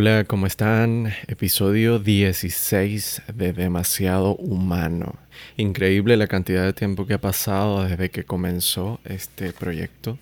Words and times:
Hola, 0.00 0.22
¿cómo 0.22 0.46
están? 0.46 1.12
Episodio 1.26 1.98
16 1.98 3.22
de 3.34 3.52
Demasiado 3.52 4.36
Humano. 4.36 5.16
Increíble 5.56 6.16
la 6.16 6.28
cantidad 6.28 6.62
de 6.62 6.72
tiempo 6.72 7.04
que 7.04 7.14
ha 7.14 7.20
pasado 7.20 7.82
desde 7.82 8.08
que 8.08 8.22
comenzó 8.22 9.00
este 9.04 9.52
proyecto. 9.52 10.16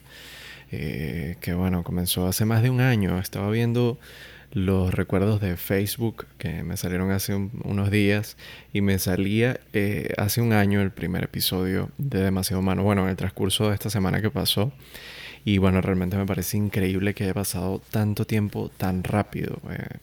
Eh, 0.73 1.37
que 1.43 1.53
bueno, 1.53 1.83
comenzó 1.85 2.27
hace 2.27 2.47
más 2.47 2.62
de 2.62 2.71
un 2.71 2.81
año. 2.81 3.19
Estaba 3.19 3.51
viendo 3.51 3.98
los 4.51 4.95
recuerdos 4.95 5.43
de 5.43 5.59
Facebook 5.59 6.25
que 6.39 6.62
me 6.62 6.79
salieron 6.79 7.11
hace 7.11 7.34
unos 7.34 7.91
días 7.91 8.39
y 8.73 8.81
me 8.81 8.98
salía 8.98 9.61
eh, 9.75 10.09
hace 10.17 10.41
un 10.41 10.55
año 10.55 10.81
el 10.81 10.91
primer 10.91 11.25
episodio 11.25 11.91
de 11.98 12.23
Demasiado 12.23 12.61
Humano. 12.61 12.83
Bueno, 12.83 13.03
en 13.03 13.11
el 13.11 13.17
transcurso 13.17 13.69
de 13.69 13.75
esta 13.75 13.91
semana 13.91 14.23
que 14.23 14.31
pasó. 14.31 14.73
Y 15.46 15.59
bueno, 15.59 15.80
realmente 15.80 16.16
me 16.16 16.27
parece 16.27 16.56
increíble 16.56 17.14
que 17.14 17.23
haya 17.23 17.32
pasado 17.32 17.80
tanto 17.92 18.27
tiempo 18.27 18.68
tan 18.77 19.05
rápido. 19.05 19.60
Eh, 19.70 19.98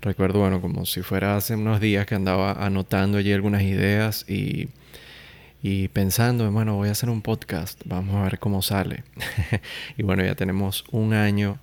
recuerdo, 0.00 0.38
bueno, 0.38 0.60
como 0.60 0.86
si 0.86 1.02
fuera 1.02 1.36
hace 1.36 1.56
unos 1.56 1.80
días 1.80 2.06
que 2.06 2.14
andaba 2.14 2.52
anotando 2.52 3.18
allí 3.18 3.32
algunas 3.32 3.62
ideas 3.62 4.24
y, 4.30 4.68
y 5.60 5.88
pensando, 5.88 6.48
bueno, 6.52 6.76
voy 6.76 6.88
a 6.88 6.92
hacer 6.92 7.10
un 7.10 7.20
podcast, 7.20 7.82
vamos 7.84 8.14
a 8.14 8.22
ver 8.22 8.38
cómo 8.38 8.62
sale. 8.62 9.02
y 9.98 10.04
bueno, 10.04 10.24
ya 10.24 10.36
tenemos 10.36 10.84
un 10.92 11.14
año 11.14 11.58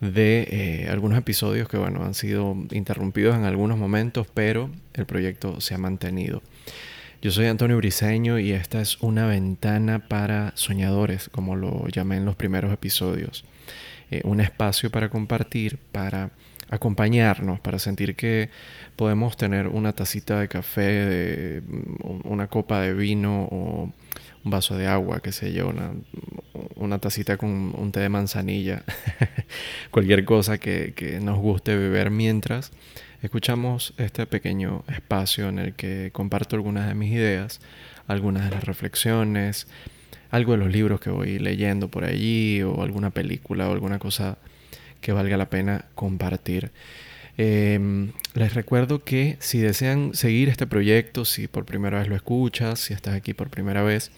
de 0.00 0.48
eh, 0.50 0.88
algunos 0.88 1.18
episodios 1.18 1.68
que, 1.68 1.76
bueno, 1.76 2.02
han 2.02 2.14
sido 2.14 2.56
interrumpidos 2.70 3.36
en 3.36 3.44
algunos 3.44 3.76
momentos, 3.76 4.26
pero 4.32 4.70
el 4.94 5.04
proyecto 5.04 5.60
se 5.60 5.74
ha 5.74 5.78
mantenido. 5.78 6.40
Yo 7.24 7.30
soy 7.30 7.46
Antonio 7.46 7.78
Briseño 7.78 8.38
y 8.38 8.52
esta 8.52 8.82
es 8.82 9.00
una 9.00 9.26
ventana 9.26 9.98
para 9.98 10.52
soñadores, 10.56 11.30
como 11.30 11.56
lo 11.56 11.88
llamé 11.88 12.18
en 12.18 12.26
los 12.26 12.36
primeros 12.36 12.70
episodios. 12.70 13.46
Eh, 14.10 14.20
un 14.24 14.42
espacio 14.42 14.90
para 14.90 15.08
compartir, 15.08 15.78
para 15.90 16.32
acompañarnos, 16.68 17.60
para 17.60 17.78
sentir 17.78 18.14
que 18.14 18.50
podemos 18.94 19.38
tener 19.38 19.68
una 19.68 19.94
tacita 19.94 20.38
de 20.38 20.48
café, 20.48 21.62
una 22.24 22.48
copa 22.48 22.82
de 22.82 22.92
vino 22.92 23.48
o 23.50 23.90
un 24.44 24.50
vaso 24.50 24.76
de 24.76 24.86
agua, 24.86 25.20
que 25.20 25.32
sé 25.32 25.54
yo, 25.54 25.68
una, 25.68 25.92
una 26.74 26.98
tacita 26.98 27.38
con 27.38 27.72
un 27.74 27.90
té 27.90 28.00
de 28.00 28.10
manzanilla, 28.10 28.82
cualquier 29.90 30.26
cosa 30.26 30.58
que 30.58 31.20
nos 31.22 31.38
guste 31.38 31.74
beber 31.74 32.10
mientras 32.10 32.70
escuchamos 33.24 33.94
este 33.96 34.26
pequeño 34.26 34.84
espacio 34.88 35.48
en 35.48 35.58
el 35.58 35.74
que 35.74 36.10
comparto 36.12 36.56
algunas 36.56 36.86
de 36.86 36.94
mis 36.94 37.10
ideas, 37.10 37.60
algunas 38.06 38.44
de 38.44 38.50
las 38.50 38.64
reflexiones, 38.64 39.66
algo 40.30 40.52
de 40.52 40.58
los 40.58 40.70
libros 40.70 41.00
que 41.00 41.10
voy 41.10 41.38
leyendo 41.38 41.88
por 41.88 42.04
allí 42.04 42.62
o 42.62 42.82
alguna 42.82 43.10
película 43.10 43.68
o 43.68 43.72
alguna 43.72 43.98
cosa 43.98 44.36
que 45.00 45.12
valga 45.12 45.36
la 45.36 45.48
pena 45.48 45.86
compartir. 45.94 46.70
Em, 47.36 48.12
les 48.34 48.54
recuerdo 48.54 49.02
que 49.02 49.36
si 49.40 49.58
desean 49.58 50.14
seguir 50.14 50.48
este 50.48 50.66
proyecto, 50.66 51.24
si 51.24 51.48
por 51.48 51.64
primera 51.64 51.98
vez 51.98 52.08
lo 52.08 52.14
escuchas, 52.14 52.78
si 52.78 52.94
estás 52.94 53.14
aquí 53.14 53.34
por 53.34 53.50
primera 53.50 53.82
vez, 53.82 54.12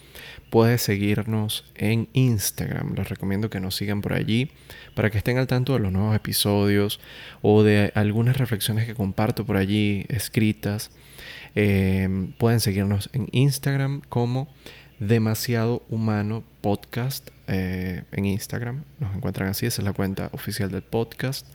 puedes 0.51 0.81
seguirnos 0.81 1.65
en 1.75 2.09
Instagram. 2.13 2.93
Les 2.95 3.09
recomiendo 3.09 3.49
que 3.49 3.59
nos 3.59 3.75
sigan 3.75 4.01
por 4.01 4.13
allí 4.13 4.51
para 4.93 5.09
que 5.09 5.17
estén 5.17 5.37
al 5.37 5.47
tanto 5.47 5.73
de 5.73 5.79
los 5.79 5.91
nuevos 5.91 6.15
episodios 6.15 6.99
o 7.41 7.63
de 7.63 7.91
algunas 7.95 8.37
reflexiones 8.37 8.85
que 8.85 8.93
comparto 8.93 9.45
por 9.45 9.57
allí 9.57 10.05
escritas. 10.09 10.91
Em, 11.55 12.33
pueden 12.33 12.59
seguirnos 12.59 13.09
en 13.13 13.27
Instagram 13.31 14.01
como 14.09 14.47
Demasiado 14.99 15.83
Humano 15.89 16.43
Podcast 16.61 17.29
eh, 17.47 18.03
en 18.11 18.25
Instagram. 18.25 18.83
Nos 18.99 19.15
encuentran 19.15 19.49
así, 19.49 19.65
esa 19.65 19.81
es 19.81 19.85
la 19.85 19.93
cuenta 19.93 20.29
oficial 20.33 20.69
del 20.71 20.81
podcast. 20.81 21.47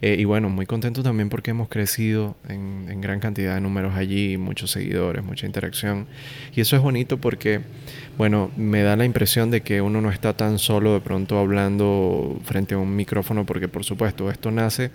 Eh, 0.00 0.16
y 0.18 0.24
bueno, 0.24 0.48
muy 0.48 0.66
contento 0.66 1.02
también 1.02 1.28
porque 1.28 1.50
hemos 1.50 1.68
crecido 1.68 2.36
en, 2.48 3.00
gran 3.00 3.18
cantidad 3.20 3.54
de 3.54 3.60
números 3.60 3.94
allí, 3.96 4.36
muchos 4.36 4.70
seguidores, 4.70 5.24
mucha 5.24 5.46
interacción. 5.46 6.06
Y 6.54 6.60
eso 6.60 6.76
es 6.76 6.82
bonito 6.82 7.18
porque, 7.18 7.60
bueno, 8.16 8.50
me 8.56 8.82
da 8.82 8.96
la 8.96 9.04
impresión 9.04 9.50
de 9.50 9.62
que 9.62 9.80
uno 9.80 10.00
no 10.00 10.10
está 10.10 10.34
tan 10.36 10.58
solo 10.58 10.94
de 10.94 11.00
pronto 11.00 11.38
hablando 11.38 12.40
frente 12.44 12.74
a 12.74 12.78
un 12.78 12.94
micrófono, 12.94 13.44
porque 13.44 13.68
por 13.68 13.84
supuesto 13.84 14.30
esto 14.30 14.50
nace 14.50 14.90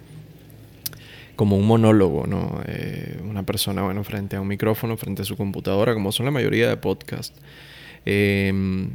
como 1.36 1.58
un 1.58 1.66
monólogo, 1.66 2.28
¿no? 2.28 2.62
Eh, 2.68 3.20
una 3.24 3.44
persona, 3.44 3.82
bueno, 3.82 4.04
frente 4.04 4.36
a 4.36 4.42
un 4.42 4.48
micrófono, 4.48 4.98
frente 4.98 5.24
a 5.24 5.26
su 5.26 5.36
computadora, 5.36 5.94
como 5.94 6.12
son 6.12 6.26
la 6.26 6.32
mayoría 6.32 6.70
de 6.70 6.78
podcasts. 6.78 7.40
Em, 8.06 8.90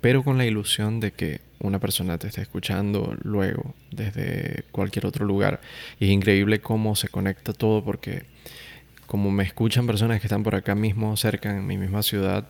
pero 0.00 0.22
con 0.22 0.38
la 0.38 0.44
ilusión 0.44 1.00
de 1.00 1.12
que 1.12 1.40
una 1.60 1.78
persona 1.78 2.18
te 2.18 2.28
está 2.28 2.42
escuchando 2.42 3.14
luego 3.22 3.74
desde 3.90 4.64
cualquier 4.72 5.06
otro 5.06 5.24
lugar. 5.24 5.60
Y 5.98 6.06
es 6.06 6.10
increíble 6.10 6.60
cómo 6.60 6.96
se 6.96 7.08
conecta 7.08 7.52
todo 7.52 7.84
porque 7.84 8.24
como 9.10 9.32
me 9.32 9.42
escuchan 9.42 9.88
personas 9.88 10.20
que 10.20 10.28
están 10.28 10.44
por 10.44 10.54
acá 10.54 10.76
mismo, 10.76 11.16
cerca, 11.16 11.50
en 11.50 11.66
mi 11.66 11.76
misma 11.76 12.00
ciudad, 12.04 12.46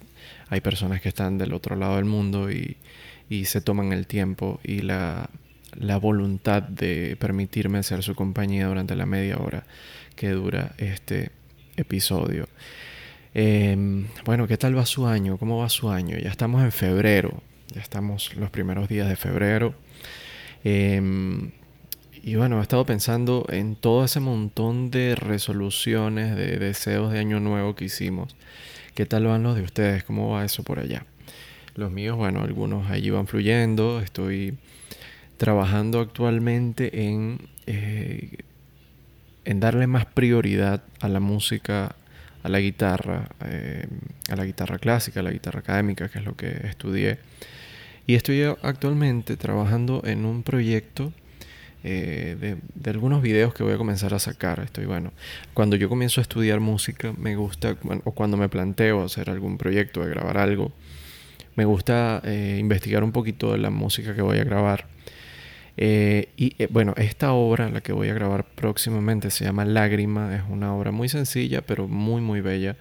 hay 0.51 0.61
personas 0.61 1.01
que 1.01 1.09
están 1.09 1.39
del 1.39 1.55
otro 1.55 1.75
lado 1.75 1.97
del 1.97 2.05
mundo 2.05 2.51
y, 2.51 2.77
se 3.45 3.61
toman 3.61 3.93
el 3.93 4.07
tiempo 4.07 4.61
y 4.63 4.83
la, 4.83 5.31
voluntad 6.03 6.63
de 6.63 7.17
permitirme 7.19 7.79
hacer 7.79 8.03
su 8.03 8.15
compañía 8.15 8.67
durante 8.67 8.95
la 8.95 9.07
media 9.07 9.39
hora 9.39 9.65
que 10.17 10.31
dura 10.31 10.75
este 10.77 11.31
episodio. 11.77 12.47
Em, 13.33 14.09
bueno, 14.27 14.47
¿qué 14.47 14.59
tal 14.59 14.77
va 14.77 14.85
su 14.85 15.07
año? 15.07 15.39
¿Cómo 15.39 15.57
va 15.59 15.69
su 15.71 15.89
año? 15.89 16.19
Ya 16.19 16.29
estamos 16.29 16.63
en 16.63 16.73
febrero. 16.73 17.43
Ya 17.73 17.81
estamos 17.81 18.35
los 18.35 18.51
primeros 18.51 18.89
días 18.89 19.09
de 19.09 19.15
febrero. 19.15 19.75
Em, 20.65 21.53
y 22.23 22.35
bueno, 22.35 22.59
he 22.59 22.63
estado 22.63 22.85
pensando 22.85 23.47
en 23.49 23.77
todo 23.77 24.05
ese 24.05 24.19
montón 24.19 24.91
de 24.91 25.15
resoluciones, 25.15 26.35
de 26.35 26.59
deseos 26.59 27.13
de 27.13 27.21
año 27.21 27.39
nuevo 27.39 27.77
que 27.77 27.85
hicimos. 27.85 28.35
¿Qué 28.95 29.07
tal 29.07 29.27
van 29.27 29.45
los 29.45 29.55
de 29.55 29.63
ustedes? 29.63 30.03
¿Cómo 30.03 30.31
va 30.31 30.45
eso 30.45 30.65
por 30.65 30.81
allá? 30.81 31.07
Los 31.77 31.93
míos, 31.93 32.17
bueno, 32.17 32.43
algunos 32.43 32.91
allí 32.91 33.11
van 33.11 33.29
fluyendo. 33.29 34.01
Estoy 34.01 34.59
trabajando 35.37 36.01
actualmente 36.01 37.07
en, 37.07 37.39
eh, 37.67 38.39
en 39.45 39.61
darle 39.61 39.87
más 39.87 40.07
prioridad 40.07 40.83
a 41.01 41.09
la 41.09 41.21
música, 41.21 41.95
a 42.43 42.49
la 42.49 42.59
guitarra, 42.59 43.29
em, 43.45 43.89
a 44.29 44.35
la 44.35 44.45
guitarra 44.45 44.79
clásica, 44.79 45.21
a 45.21 45.23
la 45.23 45.31
guitarra 45.31 45.61
académica, 45.61 46.09
que 46.09 46.19
es 46.19 46.25
lo 46.25 46.35
que 46.35 46.49
estudié. 46.67 47.21
Y 48.07 48.15
estoy 48.15 48.43
actualmente 48.63 49.37
trabajando 49.37 50.03
en 50.05 50.25
un 50.25 50.43
proyecto 50.43 51.13
eh, 51.83 52.59
de, 52.75 52.91
algunos 52.91 53.23
videos 53.23 53.55
que 53.55 53.63
voy 53.63 53.73
a 53.73 53.79
comenzar 53.79 54.13
a 54.15 54.19
sacar. 54.19 54.61
Estoy 54.61 54.87
bueno. 54.87 55.13
Cuando 55.55 55.77
yo 55.77 55.89
comienzo 55.89 56.21
a 56.21 56.23
estudiar 56.23 56.61
música, 56.61 57.13
me 57.17 57.37
gusta, 57.37 57.77
o 58.05 58.13
cuando 58.13 58.37
me 58.37 58.49
planteo 58.49 59.05
hacer 59.05 59.31
algún 59.31 59.57
proyecto, 59.59 60.05
de 60.05 60.11
grabar 60.11 60.39
algo, 60.39 60.73
me 61.57 61.65
gusta 61.65 62.21
eh, 62.25 62.59
investigar 62.61 63.03
un 63.03 63.13
poquito 63.13 63.53
de 63.53 63.59
la 63.59 63.71
música 63.71 64.15
que 64.15 64.23
voy 64.23 64.39
a 64.39 64.45
grabar. 64.45 64.87
Eh, 65.77 66.29
y 66.37 66.55
bueno, 66.67 66.93
esta 66.97 67.33
obra, 67.33 67.71
la 67.71 67.81
que 67.81 67.93
voy 67.93 68.09
a 68.09 68.15
grabar 68.15 68.45
próximamente, 68.45 69.31
se 69.31 69.45
llama 69.45 69.65
Lágrima. 69.65 70.37
Es 70.37 70.43
una 70.49 70.75
obra 70.75 70.91
muy 70.91 71.09
sencilla, 71.09 71.63
pero 71.63 71.89
muy, 71.89 72.21
muy 72.21 72.43
bella, 72.43 72.77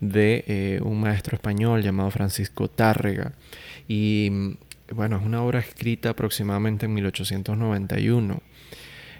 de 0.00 0.80
un 0.84 1.00
maestro 1.00 1.36
español 1.36 1.82
llamado 1.82 2.10
Francisco 2.10 2.68
Tárrega. 2.68 3.32
Y 3.88 4.56
bueno, 4.92 5.16
es 5.16 5.24
una 5.24 5.42
obra 5.42 5.58
escrita 5.58 6.10
aproximadamente 6.10 6.86
en 6.86 6.94
1891. 6.94 8.40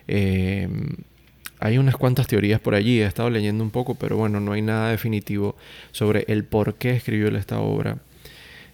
Em, 0.06 0.96
hay 1.60 1.78
unas 1.78 1.96
cuantas 1.96 2.26
teorías 2.26 2.60
por 2.60 2.74
allí, 2.74 3.00
he 3.00 3.06
estado 3.06 3.30
leyendo 3.30 3.64
un 3.64 3.70
poco, 3.70 3.94
pero 3.96 4.16
bueno, 4.16 4.40
no 4.40 4.52
hay 4.52 4.62
nada 4.62 4.90
definitivo 4.90 5.56
sobre 5.92 6.24
el 6.28 6.44
por 6.44 6.76
qué 6.76 6.90
escribió 6.92 7.28
esta 7.36 7.60
obra. 7.60 7.98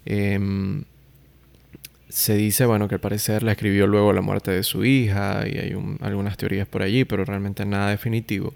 Em, 0.06 0.84
se 2.08 2.36
dice, 2.36 2.66
bueno, 2.66 2.86
que 2.88 2.94
al 2.96 3.00
parecer 3.00 3.42
la 3.42 3.52
escribió 3.52 3.86
luego 3.86 4.12
la 4.12 4.20
muerte 4.20 4.52
de 4.52 4.62
su 4.62 4.84
hija 4.84 5.44
y 5.48 5.58
hay 5.58 5.76
algunas 6.00 6.36
teorías 6.36 6.68
por 6.68 6.82
allí, 6.82 7.04
pero 7.04 7.24
realmente 7.24 7.64
nada 7.66 7.90
definitivo. 7.90 8.54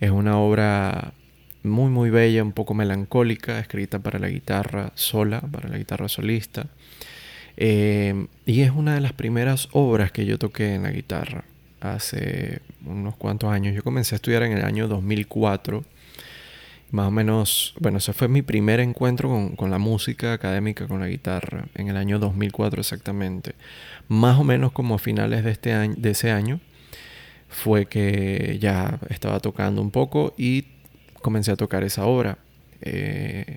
Es 0.00 0.10
una 0.10 0.38
obra 0.38 1.14
muy, 1.64 1.90
muy 1.90 2.10
bella, 2.10 2.42
un 2.42 2.52
poco 2.52 2.74
melancólica, 2.74 3.58
escrita 3.58 3.98
para 3.98 4.18
la 4.18 4.28
guitarra 4.28 4.92
sola, 4.94 5.40
para 5.40 5.68
la 5.68 5.78
guitarra 5.78 6.08
solista. 6.08 6.66
Eh, 7.56 8.26
y 8.46 8.60
es 8.62 8.70
una 8.70 8.94
de 8.94 9.00
las 9.00 9.12
primeras 9.12 9.68
obras 9.72 10.12
que 10.12 10.26
yo 10.26 10.38
toqué 10.38 10.74
en 10.74 10.82
la 10.82 10.90
guitarra 10.90 11.44
hace 11.80 12.60
unos 12.84 13.16
cuantos 13.16 13.50
años. 13.50 13.74
Yo 13.74 13.82
comencé 13.82 14.14
a 14.14 14.16
estudiar 14.16 14.42
en 14.42 14.52
el 14.52 14.64
año 14.64 14.88
2004. 14.88 15.84
Más 16.90 17.08
o 17.08 17.10
menos, 17.10 17.74
bueno, 17.80 17.98
ese 17.98 18.12
fue 18.12 18.28
mi 18.28 18.42
primer 18.42 18.78
encuentro 18.80 19.52
con, 19.56 19.70
la 19.70 19.78
música 19.78 20.32
académica, 20.32 20.86
con 20.86 21.00
la 21.00 21.08
guitarra, 21.08 21.64
en 21.74 21.88
el 21.88 21.96
año 21.96 22.18
2004 22.18 22.80
exactamente. 22.80 23.54
Más 24.08 24.38
o 24.38 24.44
menos 24.44 24.70
como 24.72 24.94
a 24.94 24.98
finales 24.98 25.44
de, 25.44 25.50
este 25.50 25.72
año, 25.72 25.94
de 25.96 26.10
ese 26.10 26.30
año 26.30 26.60
fue 27.48 27.86
que 27.86 28.58
ya 28.60 28.98
estaba 29.08 29.40
tocando 29.40 29.80
un 29.80 29.90
poco 29.90 30.34
y 30.36 30.66
comencé 31.24 31.50
a 31.50 31.56
tocar 31.56 31.84
esa 31.84 32.04
obra. 32.04 32.36
Eh, 32.82 33.56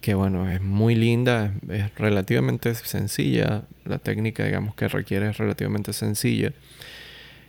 que 0.00 0.14
bueno, 0.14 0.50
es 0.50 0.62
muy 0.62 0.94
linda, 0.94 1.52
es, 1.68 1.94
relativamente 1.96 2.74
sencilla, 2.74 3.64
la 3.84 3.98
técnica 3.98 4.44
digamos 4.46 4.74
que 4.74 4.88
requiere 4.88 5.28
es 5.28 5.36
relativamente 5.36 5.92
sencilla. 5.92 6.54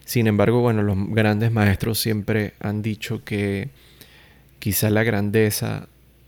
Sin 0.03 0.27
embargo, 0.27 0.59
bueno, 0.59 0.83
los 0.83 0.97
grandes 1.07 1.53
maestros 1.53 1.99
siempre 1.99 2.53
han 2.59 2.81
dicho 2.81 3.23
que 3.23 3.69
quizá 4.59 4.89
la 4.89 5.03
grandeza 5.03 5.87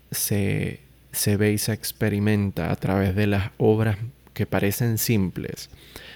se, 0.09 0.79
se 1.11 1.35
ve 1.35 1.51
y 1.51 1.57
se 1.57 1.73
experimenta 1.73 2.71
a 2.71 2.77
través 2.77 3.13
de 3.13 3.27
las 3.27 3.51
obras 3.57 3.97
que 4.33 4.45
parecen 4.45 4.97
simples, 4.97 5.69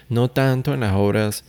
no 0.07 0.29
tanto 0.29 0.73
en 0.73 0.79
las 0.79 0.93
obras 0.93 1.43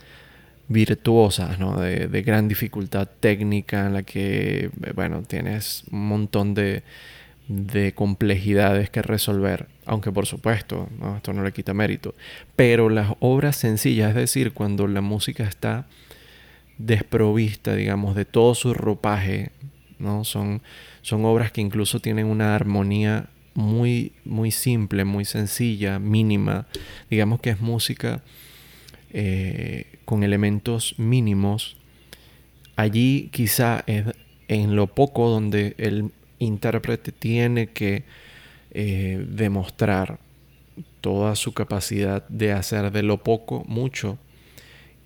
virtuosas, 0.71 1.59
¿no? 1.59 1.81
de, 1.81 2.07
de, 2.07 2.23
gran 2.23 2.47
dificultad 2.47 3.09
técnica 3.19 3.87
en 3.87 3.93
la 3.93 4.05
que, 4.05 4.71
bueno, 4.95 5.23
tienes 5.23 5.83
un 5.91 6.07
montón 6.07 6.55
de, 6.55 6.85
de 7.49 7.93
complejidades 7.93 8.89
que 8.89 9.03
resolver, 9.03 9.67
aunque 9.85 10.13
por 10.13 10.27
supuesto, 10.27 10.89
esto 11.17 11.33
no 11.33 11.43
le 11.43 11.53
quita 11.53 11.75
mérito, 11.75 12.15
pero 12.55 12.89
las 12.89 13.15
obras 13.19 13.57
sencillas, 13.57 14.11
es 14.11 14.15
decir, 14.15 14.53
cuando 14.53 14.87
la 14.87 15.01
música 15.01 15.43
está 15.43 15.89
desprovista, 16.79 17.75
digamos, 17.75 18.15
de 18.15 18.25
todo 18.25 18.55
su 18.55 18.73
ropaje, 18.73 19.51
¿no? 19.99 20.23
Son, 20.23 20.63
son 21.03 21.25
obras 21.25 21.51
que 21.51 21.61
incluso 21.61 21.99
tienen 21.99 22.27
una 22.27 22.55
armonía 22.55 23.29
muy, 23.55 24.13
muy 24.25 24.53
simple, 24.53 25.05
muy 25.05 25.25
sencilla, 25.25 25.99
mínima, 25.99 26.69
digamos 27.11 27.41
que 27.41 27.51
es 27.51 27.61
música 27.61 28.23
eh, 29.13 29.99
con 30.05 30.23
elementos 30.23 30.95
mínimos. 30.99 31.77
Allí 32.77 33.29
quizá 33.33 33.83
es 33.87 34.05
en 34.49 34.75
lo 34.77 34.89
poco 34.89 35.29
donde 35.29 35.75
el 35.79 36.11
intérprete 36.39 37.13
tiene 37.13 37.69
que 37.69 38.05
eh, 38.73 39.25
demostrar 39.29 40.19
toda 41.01 41.37
su 41.37 41.53
capacidad 41.55 42.27
de 42.29 42.53
hacer 42.53 42.91
de 42.91 43.03
lo 43.03 43.23
poco 43.23 43.65
mucho 43.67 44.19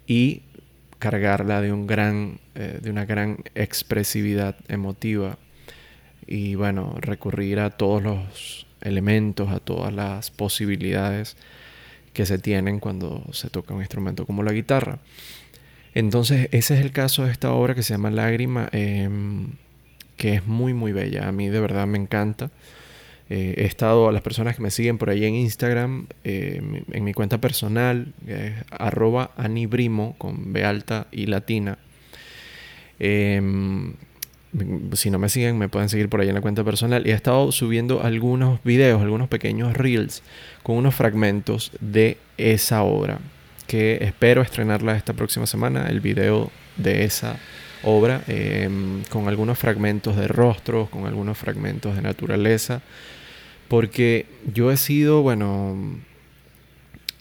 y 0.06 0.43
cargarla 0.99 1.61
de 1.61 1.73
un 1.73 1.87
gran 1.87 2.41
eh, 2.55 2.79
de 2.83 2.91
una 2.91 3.05
gran 3.05 3.39
expresividad 3.55 4.56
emotiva 4.69 5.39
y 6.27 6.55
bueno 6.55 6.97
recurrir 7.01 7.61
a 7.61 7.71
todos 7.71 8.03
los 8.03 8.67
elementos 8.81 9.51
a 9.51 9.61
todas 9.61 9.93
las 9.93 10.31
posibilidades 10.31 11.37
que 12.14 12.25
se 12.25 12.38
tienen 12.38 12.81
cuando 12.81 13.22
se 13.32 13.50
toca 13.50 13.75
un 13.75 13.81
instrumento 13.81 14.25
como 14.25 14.43
la 14.43 14.52
guitarra 14.52 15.00
entonces 15.94 16.49
ese 16.50 16.75
es 16.75 16.81
el 16.81 16.90
caso 16.90 17.25
de 17.25 17.31
esta 17.31 17.52
obra 17.52 17.75
que 17.75 17.82
se 17.82 17.94
llama 17.94 18.11
Lágrima 18.11 18.69
em, 18.72 19.52
que 20.16 20.34
es 20.34 20.46
muy 20.46 20.75
muy 20.75 20.93
bella. 20.93 21.28
A 21.28 21.32
mí 21.32 21.49
de 21.49 21.61
verdad 21.61 21.87
me 21.87 21.99
encanta. 21.99 22.50
Eh, 23.31 23.55
he 23.56 23.64
estado 23.64 24.08
a 24.08 24.12
las 24.12 24.20
personas 24.20 24.56
que 24.56 24.62
me 24.62 24.70
siguen 24.70 24.99
por 24.99 25.08
ahí 25.08 25.25
en 25.25 25.34
Instagram, 25.34 26.08
eh, 26.25 26.61
en 26.93 27.05
mi 27.05 27.14
cuenta 27.14 27.38
personal, 27.38 28.12
arroba 28.70 29.31
anibrimo 29.37 30.14
con 30.19 30.52
B 30.52 30.64
alta 30.64 31.06
y 31.10 31.26
latina. 31.26 31.78
Si 34.93 35.11
no 35.11 35.19
me 35.19 35.29
siguen, 35.29 35.59
me 35.59 35.69
pueden 35.69 35.89
seguir 35.89 36.09
por 36.09 36.21
ahí 36.21 36.29
en 36.29 36.35
la 36.35 36.41
cuenta 36.41 36.62
personal. 36.65 37.06
Y 37.06 37.11
he 37.11 37.15
estado 37.15 37.51
subiendo 37.53 38.03
algunos 38.03 38.62
videos, 38.62 39.03
algunos 39.03 39.29
pequeños 39.29 39.77
reels 39.77 40.23
con 40.62 40.77
unos 40.77 40.95
fragmentos 40.95 41.73
de 41.81 42.19
esa 42.37 42.83
obra. 42.83 43.19
Que 43.67 43.99
espero 44.03 44.43
estrenarla 44.43 44.97
esta 44.97 45.12
próxima 45.12 45.47
semana, 45.47 45.87
el 45.89 46.01
video 46.01 46.51
de 46.77 47.05
esa 47.05 47.37
obra, 47.85 48.23
em, 48.27 49.03
con 49.11 49.29
algunos 49.29 49.59
fragmentos 49.59 50.17
de 50.17 50.29
rostros, 50.29 50.89
con 50.89 51.06
algunos 51.06 51.39
fragmentos 51.39 51.95
de 51.95 52.03
naturaleza, 52.03 52.83
porque 53.69 54.27
yo 54.53 54.71
he 54.71 54.77
sido, 54.77 55.23
bueno, 55.23 55.77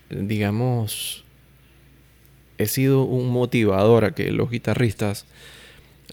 digamos, 0.09 1.25
he 2.57 2.65
sido 2.67 3.03
un 3.03 3.29
motivador 3.29 4.05
a 4.05 4.11
que 4.11 4.31
los 4.31 4.49
guitarristas, 4.49 5.25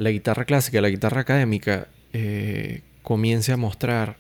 la 0.01 0.11
guitarra 0.11 0.45
clásica, 0.47 0.81
la 0.81 0.89
guitarra 0.89 1.21
académica, 1.21 1.89
eh, 2.13 2.81
comience 3.03 3.53
a 3.53 3.57
mostrar 3.57 4.17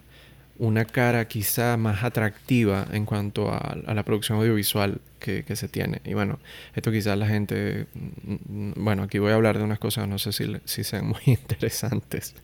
una 0.58 0.84
cara 0.84 1.26
quizá 1.26 1.78
más 1.78 2.04
atractiva 2.04 2.86
en 2.92 3.06
cuanto 3.06 3.50
a, 3.50 3.78
la 3.94 4.02
producción 4.04 4.38
audiovisual 4.38 5.00
que, 5.18 5.42
se 5.56 5.68
tiene. 5.68 6.02
Y 6.04 6.12
bueno, 6.12 6.38
esto 6.74 6.92
quizás 6.92 7.16
la 7.16 7.26
gente, 7.26 7.86
mm, 7.94 8.72
bueno, 8.76 9.04
aquí 9.04 9.18
voy 9.18 9.32
a 9.32 9.36
hablar 9.36 9.56
de 9.56 9.64
unas 9.64 9.78
cosas, 9.78 10.06
no 10.06 10.18
sé 10.18 10.32
si, 10.32 10.52
si 10.66 10.84
sean 10.84 11.06
muy 11.06 11.20
interesantes, 11.24 12.34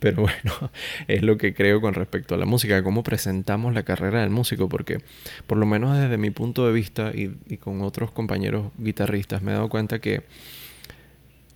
pero 0.00 0.22
bueno, 0.22 0.72
es 1.06 1.22
lo 1.22 1.38
que 1.38 1.54
creo 1.54 1.80
con 1.80 1.94
respecto 1.94 2.34
a 2.34 2.38
la 2.38 2.44
música, 2.44 2.82
cómo 2.82 3.04
presentamos 3.04 3.72
la 3.72 3.84
carrera 3.84 4.22
del 4.22 4.30
músico, 4.30 4.68
porque 4.68 4.98
por 5.46 5.58
lo 5.58 5.66
menos 5.66 5.96
desde 5.96 6.18
mi 6.18 6.30
punto 6.30 6.66
de 6.66 6.72
vista 6.72 7.12
y, 7.14 7.36
y 7.48 7.56
con 7.58 7.82
otros 7.82 8.10
compañeros 8.10 8.72
guitarristas 8.78 9.42
me 9.42 9.52
he 9.52 9.54
dado 9.54 9.68
cuenta 9.68 10.00
que 10.00 10.24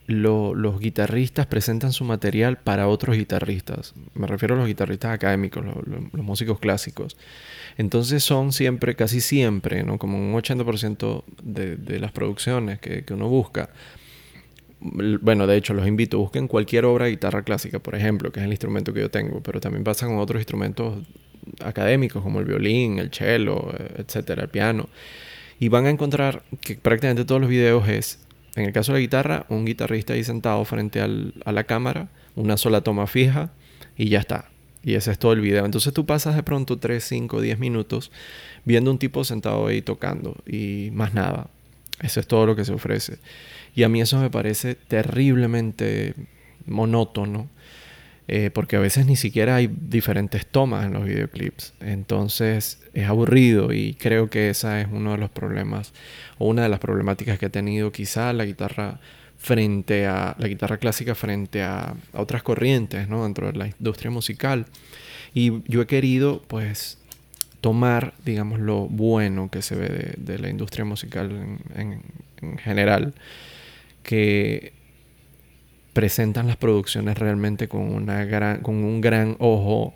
los 0.06 0.80
guitarristas 0.80 1.46
presentan 1.46 1.92
su 1.92 2.04
material 2.04 2.58
para 2.58 2.88
otros 2.88 3.16
guitarristas. 3.16 3.94
Me 4.14 4.26
refiero 4.26 4.54
a 4.54 4.58
los 4.58 4.66
guitarristas 4.66 5.12
académicos, 5.12 5.64
los 5.64 6.22
músicos 6.22 6.58
clásicos. 6.58 7.16
Entonces 7.78 8.22
son 8.22 8.52
siempre, 8.52 8.94
casi 8.96 9.20
siempre, 9.20 9.82
¿no? 9.82 9.98
como 9.98 10.18
un 10.18 10.34
80% 10.34 11.24
de, 11.42 11.98
las 11.98 12.12
producciones 12.12 12.78
que, 12.80 13.04
uno 13.12 13.28
busca. 13.28 13.70
Bueno, 14.80 15.46
de 15.46 15.56
hecho, 15.56 15.72
los 15.72 15.86
invito, 15.86 16.18
busquen 16.18 16.46
cualquier 16.46 16.84
obra 16.84 17.06
de 17.06 17.12
guitarra 17.12 17.42
clásica, 17.42 17.78
por 17.78 17.94
ejemplo, 17.94 18.30
que 18.30 18.40
es 18.40 18.44
el 18.44 18.52
instrumento 18.52 18.92
que 18.92 19.00
yo 19.00 19.10
tengo, 19.10 19.42
pero 19.42 19.58
también 19.58 19.82
pasa 19.82 20.06
con 20.06 20.18
otros 20.18 20.40
instrumentos 20.40 21.02
académicos 21.60 22.22
como 22.22 22.40
el 22.40 22.44
violín, 22.44 22.98
el 22.98 23.10
cello, 23.10 23.72
etcétera, 23.96 24.42
el 24.42 24.48
piano. 24.50 24.90
Y 25.58 25.68
van 25.68 25.86
a 25.86 25.90
encontrar 25.90 26.42
que 26.60 26.74
prácticamente 26.74 27.24
todos 27.24 27.40
los 27.40 27.48
videos 27.48 27.88
es 27.88 28.23
en 28.56 28.64
el 28.64 28.72
caso 28.72 28.92
de 28.92 28.98
la 28.98 29.02
guitarra, 29.02 29.46
un 29.48 29.64
guitarrista 29.64 30.12
ahí 30.12 30.24
sentado 30.24 30.64
frente 30.64 31.00
a 31.00 31.08
la 31.52 31.64
cámara, 31.64 32.08
una 32.36 32.56
sola 32.56 32.82
toma 32.82 33.06
fija 33.06 33.50
y 33.96 34.08
ya 34.08 34.20
está. 34.20 34.50
Y 34.82 34.94
ese 34.94 35.10
es 35.10 35.18
todo 35.18 35.32
el 35.32 35.40
video. 35.40 35.64
Entonces 35.64 35.92
tú 35.92 36.04
pasas 36.04 36.36
de 36.36 36.42
pronto 36.42 36.78
3, 36.78 37.02
5, 37.02 37.40
10 37.40 37.58
minutos 37.58 38.12
viendo 38.64 38.90
un 38.90 38.98
tipo 38.98 39.24
sentado 39.24 39.66
ahí 39.66 39.82
tocando 39.82 40.36
y 40.46 40.90
más 40.92 41.14
nada. 41.14 41.48
Eso 42.00 42.20
es 42.20 42.26
todo 42.26 42.46
lo 42.46 42.54
que 42.54 42.64
se 42.64 42.72
ofrece. 42.72 43.18
Y 43.74 43.82
a 43.82 43.88
mí 43.88 44.00
eso 44.00 44.18
me 44.18 44.30
parece 44.30 44.74
terriblemente 44.74 46.14
monótono 46.66 47.48
eh, 48.26 48.50
porque 48.52 48.76
a 48.76 48.80
veces 48.80 49.04
ni 49.04 49.16
siquiera 49.16 49.56
hay 49.56 49.66
diferentes 49.68 50.46
tomas 50.46 50.86
en 50.86 50.94
los 50.94 51.04
videoclips. 51.04 51.74
Entonces 51.80 52.78
es 52.94 53.08
aburrido 53.08 53.72
y 53.72 53.94
creo 53.94 54.30
que 54.30 54.48
esa 54.48 54.80
es 54.80 54.88
uno 54.90 55.12
de 55.12 55.18
los 55.18 55.30
problemas 55.30 55.92
o 56.38 56.48
una 56.48 56.62
de 56.62 56.70
las 56.70 56.78
problemáticas 56.78 57.38
que 57.38 57.46
ha 57.46 57.50
tenido 57.50 57.92
quizá 57.92 58.32
la 58.32 58.46
guitarra 58.46 58.98
frente 59.36 60.06
a 60.06 60.34
la 60.38 60.48
guitarra 60.48 60.78
clásica 60.78 61.14
frente 61.14 61.62
a, 61.62 61.94
otras 62.14 62.42
corrientes 62.42 63.08
¿no? 63.08 63.24
dentro 63.24 63.52
de 63.52 63.58
la 63.58 63.66
industria 63.66 64.10
musical. 64.10 64.66
Y 65.34 65.62
yo 65.70 65.82
he 65.82 65.86
querido 65.86 66.42
pues 66.46 66.98
tomar 67.60 68.14
digamos 68.24 68.58
lo 68.58 68.86
bueno 68.86 69.50
que 69.50 69.60
se 69.60 69.74
ve 69.74 70.14
de, 70.16 70.38
la 70.38 70.48
industria 70.48 70.86
musical 70.86 71.58
en, 71.74 72.02
en 72.40 72.58
general 72.58 73.14
que 74.02 74.72
presentan 75.94 76.48
las 76.48 76.56
producciones 76.56 77.16
realmente 77.16 77.68
con, 77.68 77.94
una 77.94 78.60
con 78.60 78.74
un 78.74 79.00
gran 79.00 79.36
ojo 79.38 79.94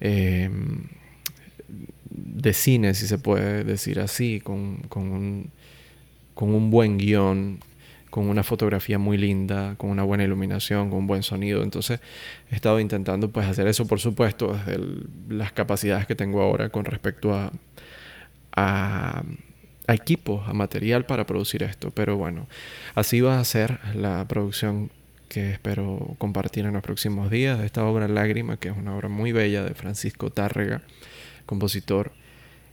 em, 0.00 0.88
de 2.10 2.52
cine, 2.52 2.92
si 2.94 3.06
se 3.06 3.18
puede 3.18 3.64
decir 3.64 4.00
así, 4.00 4.40
con, 4.40 4.78
con, 4.88 5.10
un, 5.10 5.50
con 6.34 6.52
un 6.52 6.70
buen 6.70 6.98
guion, 6.98 7.60
con 8.10 8.28
una 8.28 8.42
fotografía 8.42 8.98
muy 8.98 9.16
linda, 9.16 9.76
con 9.76 9.90
una 9.90 10.02
buena 10.02 10.24
iluminación, 10.24 10.90
con 10.90 11.00
un 11.00 11.06
buen 11.06 11.22
sonido. 11.22 11.62
Entonces 11.62 12.00
he 12.50 12.56
estado 12.56 12.80
intentando 12.80 13.30
pues 13.30 13.46
hacer 13.46 13.68
eso, 13.68 13.86
por 13.86 14.00
supuesto, 14.00 14.52
desde 14.52 14.80
las 15.28 15.52
capacidades 15.52 16.06
que 16.06 16.16
tengo 16.16 16.42
ahora 16.42 16.70
con 16.70 16.84
respecto 16.84 17.32
a, 17.34 17.52
a, 18.56 19.22
a 19.86 19.94
equipos, 19.94 20.48
a 20.48 20.52
material 20.52 21.06
para 21.06 21.26
producir 21.26 21.62
esto. 21.62 21.92
Pero 21.92 22.16
bueno, 22.16 22.48
así 22.96 23.20
va 23.20 23.38
a 23.38 23.44
ser 23.44 23.78
la 23.94 24.26
producción 24.26 24.90
que 25.28 25.52
espero 25.52 26.16
compartir 26.18 26.64
en 26.66 26.72
los 26.72 26.82
próximos 26.82 27.30
días, 27.30 27.58
de 27.58 27.66
esta 27.66 27.84
obra 27.84 28.08
Lágrima, 28.08 28.56
que 28.56 28.68
es 28.68 28.76
una 28.76 28.96
obra 28.96 29.08
muy 29.08 29.32
bella 29.32 29.62
de 29.62 29.74
Francisco 29.74 30.30
Tárrega, 30.30 30.82
compositor 31.46 32.12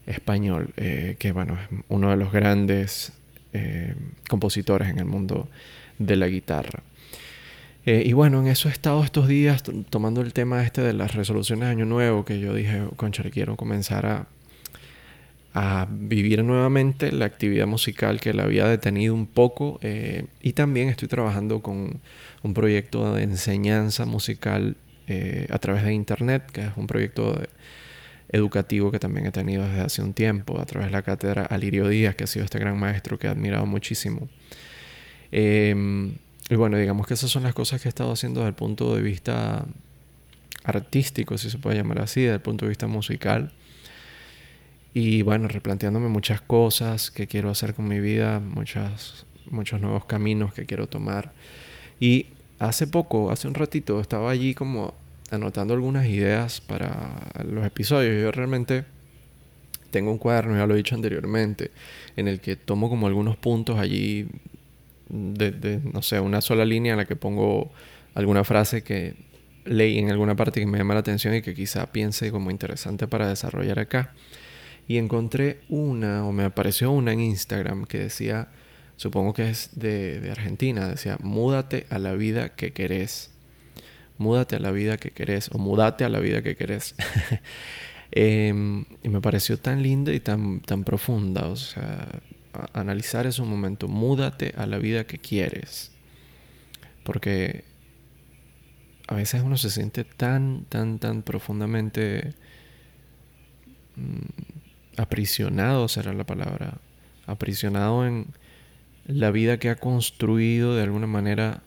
español, 0.06 0.74
eh, 0.78 1.16
que 1.20 1.32
bueno, 1.32 1.56
es 1.56 1.80
uno 1.90 2.10
de 2.10 2.18
los 2.18 2.32
grandes 2.32 3.14
eh, 3.54 3.96
compositores 4.30 4.90
en 4.90 5.00
el 5.00 5.06
mundo 5.06 5.50
de 5.98 6.16
la 6.16 6.28
guitarra. 6.28 6.84
Eh, 7.86 8.04
y 8.06 8.14
bueno, 8.14 8.42
en 8.42 8.48
eso 8.48 8.68
he 8.68 8.72
estado 8.72 9.04
estos 9.04 9.28
días 9.28 9.64
tomando 9.90 10.22
el 10.22 10.34
tema 10.34 10.64
este 10.64 10.82
de 10.82 10.94
las 10.94 11.14
resoluciones 11.14 11.70
Año 11.70 11.86
Nuevo, 11.86 12.26
que 12.26 12.40
yo 12.40 12.54
dije, 12.54 12.84
concha, 12.96 13.24
quiero 13.30 13.56
comenzar 13.56 14.06
a, 14.08 14.28
a 15.58 15.88
vivir 15.90 16.44
nuevamente 16.44 17.14
la 17.14 17.26
actividad 17.26 17.66
musical 17.66 18.20
que 18.20 18.34
la 18.34 18.44
había 18.44 18.68
detenido 18.68 19.14
un 19.14 19.26
poco 19.26 19.80
y 20.42 20.52
también 20.52 20.90
estoy 20.90 21.08
trabajando 21.08 21.62
con 21.62 22.02
un 22.44 22.54
proyecto 22.54 23.14
de 23.14 23.24
enseñanza 23.24 24.06
musical 24.06 24.76
eh, 25.08 25.48
a 25.52 25.60
través 25.60 25.84
de 25.84 25.94
internet, 25.94 26.50
que 26.52 26.62
es 26.62 26.72
un 26.76 26.88
proyecto 26.88 27.40
educativo 28.30 28.92
que 28.92 28.98
también 29.00 29.28
he 29.28 29.32
tenido 29.32 29.64
desde 29.64 29.82
hace 29.82 30.02
un 30.02 30.14
tiempo, 30.14 30.60
a 30.60 30.66
través 30.66 30.88
de 30.88 30.92
la 30.92 31.04
cátedra 31.04 31.46
Alirio 31.46 31.88
Díaz, 31.88 32.16
que 32.16 32.24
ha 32.24 32.28
sido 32.28 32.44
este 32.44 32.58
gran 32.58 32.80
maestro 32.80 33.18
que 33.18 33.28
he 33.28 33.30
admirado 33.30 33.66
muchísimo. 33.66 34.28
Em, 35.32 36.16
y 36.50 36.56
bueno, 36.56 36.78
digamos 36.78 37.08
que 37.08 37.14
esas 37.14 37.30
son 37.30 37.44
las 37.44 37.54
cosas 37.54 37.82
que 37.82 37.88
he 37.88 37.90
estado 37.90 38.12
haciendo 38.12 38.42
desde 38.42 38.50
el 38.50 38.56
punto 38.56 38.96
de 38.96 39.02
vista 39.02 39.66
artístico, 40.64 41.38
si 41.38 41.50
se 41.50 41.60
puede 41.60 41.78
llamar 41.78 42.02
así, 42.02 42.22
desde 42.22 42.36
el 42.36 42.42
punto 42.42 42.66
de 42.66 42.70
vista 42.70 42.88
musical. 42.88 43.54
Y 44.96 45.24
bueno, 45.24 45.50
replanteándome 45.50 46.08
muchas 46.08 46.40
cosas 46.40 47.12
que 47.12 47.28
quiero 47.28 47.50
hacer 47.50 47.74
con 47.74 47.86
mi 47.86 48.00
vida, 48.00 48.40
muchas, 48.40 49.26
muchos 49.52 49.82
nuevos 49.82 50.06
caminos 50.06 50.54
que 50.54 50.66
quiero 50.66 50.88
tomar. 50.88 51.34
Y 52.00 52.28
hace 52.60 52.88
poco, 52.88 53.30
hace 53.30 53.50
un 53.50 53.56
ratito, 53.56 54.00
estaba 54.00 54.32
allí 54.32 54.54
como 54.54 54.94
anotando 55.32 55.74
algunas 55.74 56.06
ideas 56.06 56.62
para 56.62 57.30
los 57.44 57.66
episodios. 57.66 58.22
Yo 58.22 58.32
realmente 58.32 58.86
tengo 59.92 60.14
un 60.14 60.18
cuaderno, 60.18 60.56
ya 60.56 60.66
lo 60.66 60.76
he 60.76 60.78
dicho 60.78 60.96
anteriormente, 60.96 61.72
en 62.16 62.30
el 62.30 62.40
que 62.40 62.56
tomo 62.56 62.88
como 62.88 63.08
algunos 63.08 63.36
puntos 63.36 63.78
allí 63.78 64.30
de, 65.10 65.82
no 65.92 66.04
sé, 66.04 66.22
una 66.22 66.40
sola 66.40 66.64
línea 66.64 66.94
en 66.94 67.00
la 67.00 67.06
que 67.06 67.18
pongo 67.18 67.70
alguna 68.14 68.46
frase 68.46 68.82
que 68.82 69.16
leí 69.66 70.00
en 70.00 70.10
alguna 70.10 70.38
parte 70.38 70.62
que 70.62 70.66
me 70.66 70.78
llama 70.78 70.94
la 70.94 71.02
atención 71.02 71.36
y 71.36 71.42
que 71.42 71.54
quizá 71.54 71.92
piense 71.92 72.32
como 72.32 72.50
interesante 72.50 73.10
para 73.10 73.28
desarrollar 73.28 73.80
acá. 73.80 74.14
Y 74.88 74.98
encontré 74.98 75.62
una, 75.70 76.26
o 76.26 76.32
me 76.32 76.44
apareció 76.44 76.92
una 76.92 77.14
en 77.14 77.22
Instagram 77.22 77.86
que 77.86 78.00
decía, 78.00 78.50
supongo 78.98 79.34
que 79.34 79.50
es 79.50 79.72
de, 79.74 80.20
de 80.20 80.32
Argentina, 80.32 80.88
decía, 80.88 81.18
múdate 81.22 81.88
a 81.90 82.00
la 82.00 82.14
vida 82.14 82.50
que 82.56 82.72
querés. 82.72 83.32
Múdate 84.18 84.56
a 84.56 84.60
la 84.60 84.72
vida 84.72 84.98
que 84.98 85.12
querés, 85.12 85.50
o 85.52 85.58
mudate 85.58 86.06
a 86.06 86.10
la 86.10 86.20
vida 86.20 86.42
que 86.42 86.56
querés. 86.56 86.96
Em, 88.12 88.86
y 89.04 89.10
me 89.10 89.20
pareció 89.20 89.58
tan 89.60 89.84
linda 89.84 90.14
y 90.14 90.22
tan, 90.22 90.62
tan 90.62 90.84
profunda, 90.86 91.48
o 91.48 91.56
sea, 91.58 92.08
analizar 92.72 93.26
ese 93.28 93.42
momento, 93.42 93.88
múdate 93.90 94.54
a 94.56 94.66
la 94.68 94.78
vida 94.78 95.06
que 95.06 95.18
quieres. 95.18 95.92
Porque 97.04 97.66
a 99.08 99.16
veces 99.16 99.42
uno 99.44 99.58
se 99.58 99.70
siente 99.70 100.04
tan, 100.04 100.66
tan, 100.70 101.00
tan 101.00 101.24
profundamente 101.24 102.36
mm, 103.96 104.65
aprisionado, 104.98 105.88
será 105.88 106.14
la 106.14 106.26
palabra, 106.26 106.78
aprisionado 107.26 108.06
en 108.06 108.28
la 109.06 109.32
vida 109.32 109.58
que 109.58 109.70
ha 109.70 109.76
construido 109.76 110.76
de 110.76 110.84
alguna 110.84 111.08
manera 111.08 111.62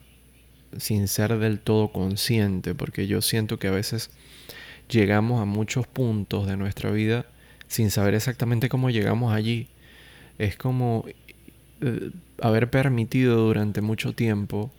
sin 0.76 1.08
ser 1.08 1.38
del 1.38 1.60
todo 1.60 1.92
consciente, 1.92 2.74
porque 2.74 3.06
yo 3.06 3.22
siento 3.22 3.58
que 3.58 3.68
a 3.68 3.72
veces 3.72 4.10
llegamos 4.88 5.40
a 5.40 5.44
muchos 5.44 5.86
puntos 5.86 6.46
de 6.46 6.56
nuestra 6.56 6.90
vida 6.90 7.26
sin 7.68 7.90
saber 7.90 8.14
exactamente 8.14 8.68
cómo 8.68 8.90
llegamos 8.90 9.32
allí. 9.32 9.68
Es 10.38 10.56
como 10.56 11.04
eh, 11.80 12.10
haber 12.40 12.70
permitido 12.70 13.36
durante 13.36 13.80
mucho 13.80 14.12
tiempo 14.14 14.70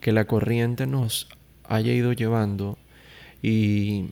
que 0.00 0.12
la 0.12 0.26
corriente 0.26 0.86
nos 0.86 1.28
haya 1.64 1.92
ido 1.92 2.12
llevando 2.12 2.78
y 3.42 4.06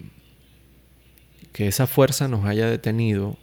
que 1.52 1.66
esa 1.66 1.86
fuerza 1.86 2.28
nos 2.28 2.44
haya 2.44 2.68
detenido 2.68 3.36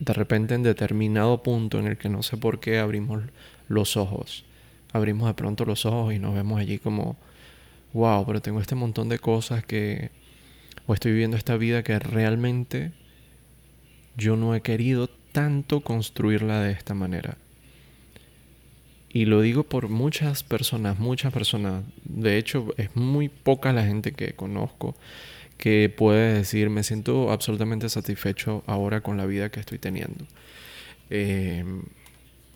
de 0.00 0.14
repente 0.14 0.54
en 0.54 0.62
determinado 0.62 1.42
punto 1.42 1.78
en 1.78 1.86
el 1.86 1.98
que 1.98 2.08
no 2.08 2.22
sé 2.22 2.36
por 2.38 2.58
qué 2.58 2.78
abrimos 2.78 3.22
los 3.68 3.96
ojos. 3.96 4.44
Abrimos 4.92 5.28
de 5.28 5.34
pronto 5.34 5.64
los 5.64 5.86
ojos 5.86 6.14
y 6.14 6.18
nos 6.18 6.34
vemos 6.34 6.58
allí 6.58 6.78
como, 6.78 7.16
wow, 7.92 8.24
pero 8.26 8.40
tengo 8.40 8.60
este 8.60 8.74
montón 8.74 9.08
de 9.10 9.18
cosas 9.18 9.64
que, 9.64 10.10
o 10.86 10.94
estoy 10.94 11.12
viviendo 11.12 11.36
esta 11.36 11.56
vida 11.56 11.82
que 11.82 11.98
realmente 11.98 12.92
yo 14.16 14.36
no 14.36 14.54
he 14.54 14.62
querido 14.62 15.08
tanto 15.32 15.82
construirla 15.82 16.60
de 16.62 16.72
esta 16.72 16.94
manera. 16.94 17.36
Y 19.12 19.26
lo 19.26 19.42
digo 19.42 19.64
por 19.64 19.88
muchas 19.88 20.42
personas, 20.42 20.98
muchas 20.98 21.32
personas. 21.32 21.84
De 22.04 22.38
hecho, 22.38 22.72
es 22.78 22.94
muy 22.96 23.28
poca 23.28 23.72
la 23.72 23.84
gente 23.84 24.12
que 24.12 24.32
conozco 24.32 24.94
que 25.60 25.92
puede 25.94 26.32
decir, 26.32 26.70
me 26.70 26.82
siento 26.82 27.30
absolutamente 27.30 27.90
satisfecho 27.90 28.64
ahora 28.66 29.02
con 29.02 29.18
la 29.18 29.26
vida 29.26 29.50
que 29.50 29.60
estoy 29.60 29.78
teniendo. 29.78 30.24
Eh, 31.10 31.62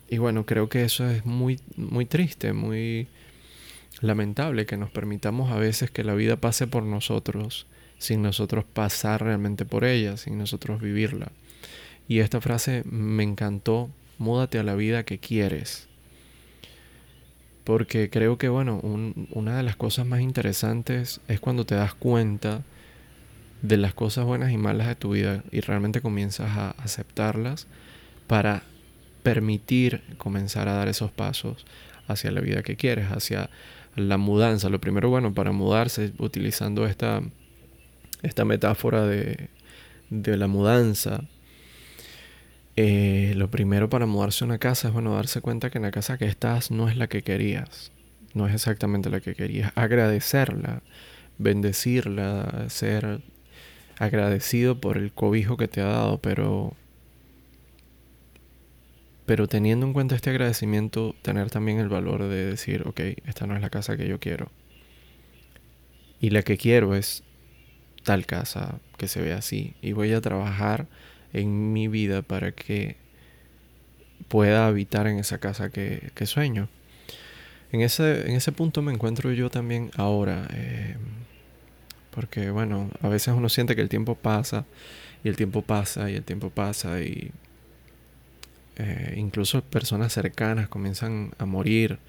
y 0.09 0.17
bueno, 0.17 0.47
creo 0.47 0.69
que 0.69 0.83
eso 0.83 1.07
es 1.07 1.23
muy, 1.23 1.59
muy 1.77 2.07
triste, 2.07 2.51
muy 2.51 3.07
lamentable 4.01 4.65
que 4.65 4.75
nos 4.75 4.89
permitamos 4.89 5.51
a 5.51 5.57
veces 5.57 5.91
que 5.91 6.03
la 6.03 6.15
vida 6.15 6.37
pase 6.37 6.65
por 6.65 6.81
nosotros 6.81 7.67
sin 7.99 8.23
nosotros 8.23 8.65
pasar 8.65 9.23
realmente 9.23 9.65
por 9.65 9.85
ella, 9.85 10.17
sin 10.17 10.39
nosotros 10.39 10.81
vivirla. 10.81 11.31
Y 12.07 12.19
esta 12.19 12.41
frase 12.41 12.81
me 12.85 13.21
encantó, 13.21 13.91
múdate 14.17 14.57
a 14.57 14.63
la 14.63 14.73
vida 14.73 15.03
que 15.03 15.19
quieres. 15.19 15.87
Porque 17.63 18.09
creo 18.09 18.39
que, 18.39 18.49
bueno, 18.49 18.79
una 19.29 19.57
de 19.57 19.63
las 19.63 19.75
cosas 19.75 20.07
más 20.07 20.21
interesantes 20.21 21.21
es 21.27 21.39
cuando 21.39 21.67
te 21.67 21.75
das 21.75 21.93
cuenta 21.93 22.63
de 23.67 23.77
las 23.77 23.93
cosas 23.93 24.25
buenas 24.25 24.51
y 24.51 24.57
malas 24.57 24.87
de 24.87 24.95
tu 24.95 25.11
vida 25.11 25.43
y 25.51 25.61
realmente 25.61 26.01
comienzas 26.01 26.57
a 26.57 26.71
aceptarlas 26.71 27.67
para 28.27 28.63
permitir 29.23 30.03
comenzar 30.17 30.67
a 30.67 30.73
dar 30.73 30.87
esos 30.87 31.11
pasos 31.11 31.65
hacia 32.07 32.31
la 32.31 32.41
vida 32.41 32.61
que 32.61 32.75
quieres, 32.75 33.11
hacia 33.11 33.49
la 33.95 34.17
mudanza. 34.17 34.69
Lo 34.69 34.79
primero, 34.79 35.09
bueno, 35.09 35.33
para 35.33 35.51
mudarse, 35.51 36.13
utilizando 36.19 36.85
esta, 36.85 37.21
esta 38.21 38.45
metáfora 38.45 39.05
de, 39.05 39.49
de 40.09 40.37
la 40.37 40.47
mudanza, 40.47 41.23
eh, 42.75 43.33
lo 43.35 43.49
primero 43.49 43.89
para 43.89 44.05
mudarse 44.05 44.43
a 44.43 44.47
una 44.47 44.59
casa 44.59 44.89
es 44.89 44.93
bueno 44.93 45.15
darse 45.15 45.41
cuenta 45.41 45.69
que 45.69 45.77
en 45.77 45.83
la 45.83 45.91
casa 45.91 46.17
que 46.17 46.25
estás 46.25 46.71
no 46.71 46.89
es 46.89 46.97
la 46.97 47.07
que 47.07 47.23
querías, 47.23 47.91
no 48.33 48.47
es 48.47 48.53
exactamente 48.53 49.09
la 49.09 49.21
que 49.21 49.33
querías. 49.33 49.71
Agradecerla, 49.75 50.83
bendecirla, 51.39 52.65
ser 52.69 53.21
agradecido 53.97 54.79
por 54.79 54.97
el 54.97 55.11
cobijo 55.11 55.57
que 55.57 55.67
te 55.67 55.81
ha 55.81 55.85
dado, 55.85 56.19
pero 56.19 56.75
pero 59.25 59.47
teniendo 59.47 59.87
en 59.87 59.93
cuenta 59.93 60.15
este 60.15 60.29
agradecimiento, 60.29 61.15
tener 61.21 61.49
también 61.49 61.79
el 61.79 61.89
valor 61.89 62.23
de 62.23 62.45
decir, 62.45 62.83
ok, 62.85 62.99
esta 63.25 63.47
no 63.47 63.55
es 63.55 63.61
la 63.61 63.71
casa 63.71 63.97
que 63.97 64.07
yo 64.07 64.19
quiero. 64.19 64.51
Y 66.19 66.29
la 66.29 66.43
que 66.43 66.57
quiero 66.57 66.95
es 66.95 67.23
tal 68.03 68.27
casa 68.27 68.79
que 68.97 69.07
se 69.07 69.21
ve 69.21 69.33
así. 69.33 69.73
Y 69.81 69.93
voy 69.93 70.13
a 70.13 70.21
trabajar 70.21 70.87
en 71.33 71.73
mi 71.73 71.87
vida 71.87 72.21
para 72.21 72.51
que 72.51 72.97
pueda 74.27 74.67
habitar 74.67 75.07
en 75.07 75.17
esa 75.17 75.39
casa 75.39 75.69
que, 75.71 76.11
sueño. 76.25 76.69
En 77.71 77.81
ese, 77.81 78.29
en 78.29 78.35
ese 78.35 78.51
punto 78.51 78.83
me 78.83 78.93
encuentro 78.93 79.31
yo 79.33 79.49
también 79.49 79.89
ahora. 79.97 80.47
Eh, 80.53 80.97
porque 82.15 82.49
bueno, 82.49 82.89
a 83.01 83.09
veces 83.09 83.33
uno 83.35 83.49
siente 83.49 83.75
que 83.75 83.81
el 83.81 83.89
tiempo 83.89 84.15
pasa 84.15 84.65
y 85.23 85.29
el 85.29 85.35
tiempo 85.35 85.61
pasa 85.61 86.09
y 86.09 86.15
el 86.15 86.23
tiempo 86.23 86.49
pasa 86.49 87.01
y 87.01 87.31
eh, 88.77 89.13
incluso 89.17 89.61
personas 89.61 90.13
cercanas 90.13 90.69
comienzan 90.69 91.31
a 91.37 91.45
morir. 91.45 91.99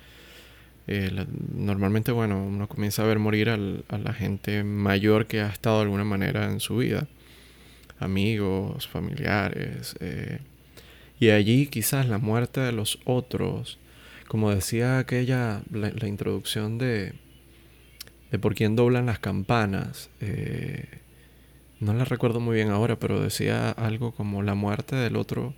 Eh, 0.89 1.11
normalmente, 1.55 2.13
bueno, 2.13 2.45
uno 2.45 2.69
comienza 2.69 3.03
a 3.03 3.07
ver 3.07 3.19
morir 3.19 3.51
a 3.51 3.99
la 3.99 4.13
gente 4.13 4.63
mayor 4.63 5.27
que 5.27 5.41
ha 5.41 5.49
estado 5.49 5.79
de 5.79 5.83
alguna 5.83 6.05
manera 6.05 6.51
en 6.51 6.61
su 6.61 6.77
vida 6.77 7.09
amigos, 7.99 8.89
familiares. 8.89 9.97
Eh, 10.01 10.39
y 11.19 11.31
allí 11.31 11.67
quizás 11.67 12.09
la 12.09 12.19
muerte 12.19 12.61
de 12.61 12.73
los 12.73 12.99
otros, 13.05 13.79
como 14.29 14.51
decía 14.51 14.99
aquella, 14.99 15.63
la, 15.71 16.07
introducción 16.07 16.79
de, 16.79 17.15
de 18.31 18.39
por 18.39 18.55
quién 18.55 18.77
doblan 18.77 19.07
las 19.07 19.19
campanas. 19.19 20.11
Eh, 20.21 21.01
no 21.81 21.93
la 21.95 22.05
recuerdo 22.05 22.41
muy 22.41 22.57
bien 22.57 22.71
ahora, 22.71 22.99
pero 22.99 23.21
decía 23.21 23.71
algo 23.71 24.13
como 24.13 24.43
la 24.43 24.55
muerte 24.55 24.97
del 24.97 25.17
otro 25.17 25.55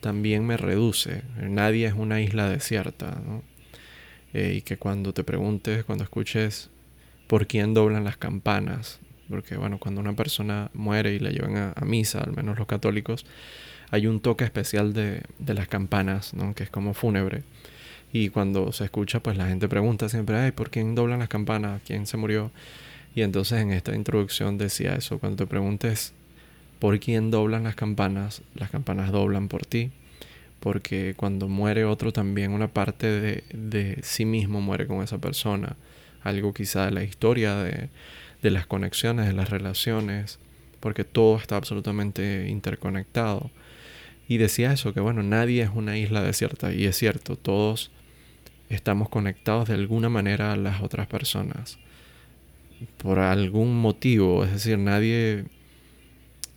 también 0.00 0.46
me 0.46 0.56
reduce. 0.56 1.22
Nadie 1.40 1.86
es 1.86 1.94
una 1.94 2.20
isla 2.20 2.48
desierta. 2.48 3.20
Eh, 4.32 4.54
y 4.58 4.62
que 4.62 4.76
cuando 4.76 5.12
te 5.12 5.24
preguntes, 5.24 5.84
cuando 5.84 6.04
escuches 6.04 6.70
por 7.26 7.46
quién 7.46 7.74
doblan 7.74 8.04
las 8.04 8.16
campanas, 8.16 9.00
porque 9.28 9.56
bueno, 9.56 9.78
cuando 9.78 10.00
una 10.00 10.14
persona 10.14 10.70
muere 10.74 11.14
y 11.14 11.18
la 11.18 11.30
llevan 11.30 11.72
a, 11.74 11.84
misa, 11.84 12.20
al 12.20 12.32
menos 12.32 12.58
los 12.58 12.66
católicos, 12.66 13.26
hay 13.90 14.06
un 14.06 14.20
toque 14.20 14.44
especial 14.44 14.92
de, 14.92 15.22
las 15.46 15.68
campanas, 15.68 16.34
¿no? 16.34 16.54
que 16.54 16.64
es 16.64 16.70
como 16.70 16.94
fúnebre. 16.94 17.42
Y 18.12 18.30
cuando 18.30 18.72
se 18.72 18.84
escucha, 18.84 19.20
pues 19.20 19.36
la 19.36 19.46
gente 19.46 19.68
pregunta 19.68 20.08
siempre, 20.08 20.52
¿por 20.52 20.70
quién 20.70 20.94
doblan 20.94 21.20
las 21.20 21.28
campanas? 21.28 21.80
¿Quién 21.86 22.06
se 22.06 22.16
murió? 22.16 22.50
Y 23.14 23.22
entonces 23.22 23.60
en 23.60 23.72
esta 23.72 23.94
introducción 23.94 24.58
decía 24.58 24.94
eso, 24.94 25.18
cuando 25.18 25.44
te 25.44 25.46
preguntes 25.46 26.12
por 26.78 26.98
quién 26.98 27.30
doblan 27.30 27.64
las 27.64 27.74
campanas, 27.74 28.42
las 28.54 28.70
campanas 28.70 29.12
doblan 29.12 29.48
por 29.48 29.66
ti, 29.66 29.90
porque 30.60 31.14
cuando 31.16 31.48
muere 31.48 31.84
otro 31.84 32.12
también 32.12 32.52
una 32.52 32.68
parte 32.68 33.06
de, 33.06 33.44
de 33.52 33.98
sí 34.02 34.24
mismo 34.24 34.60
muere 34.60 34.86
con 34.86 35.02
esa 35.02 35.18
persona, 35.18 35.76
algo 36.22 36.52
quizá 36.52 36.86
de 36.86 36.92
la 36.92 37.04
historia 37.04 37.56
de, 37.56 37.88
de 38.42 38.50
las 38.50 38.66
conexiones, 38.66 39.26
de 39.26 39.32
las 39.32 39.50
relaciones, 39.50 40.38
porque 40.80 41.04
todo 41.04 41.36
está 41.36 41.56
absolutamente 41.56 42.48
interconectado. 42.48 43.50
Y 44.28 44.38
decía 44.38 44.72
eso, 44.72 44.94
que 44.94 45.00
bueno, 45.00 45.22
nadie 45.22 45.62
es 45.62 45.70
una 45.74 45.98
isla 45.98 46.22
desierta, 46.22 46.72
y 46.72 46.86
es 46.86 46.96
cierto, 46.96 47.36
todos 47.36 47.90
estamos 48.70 49.08
conectados 49.08 49.68
de 49.68 49.74
alguna 49.74 50.08
manera 50.08 50.52
a 50.52 50.56
las 50.56 50.80
otras 50.80 51.06
personas. 51.06 51.78
Por 52.96 53.18
algún 53.18 53.78
motivo, 53.78 54.44
es 54.44 54.52
decir, 54.52 54.78
nadie, 54.78 55.44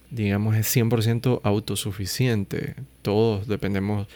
digamos, 0.09 0.55
es 0.55 0.73
100% 0.73 1.41
autosuficiente. 1.43 2.75
Todos 3.01 3.47
dependemos 3.47 4.07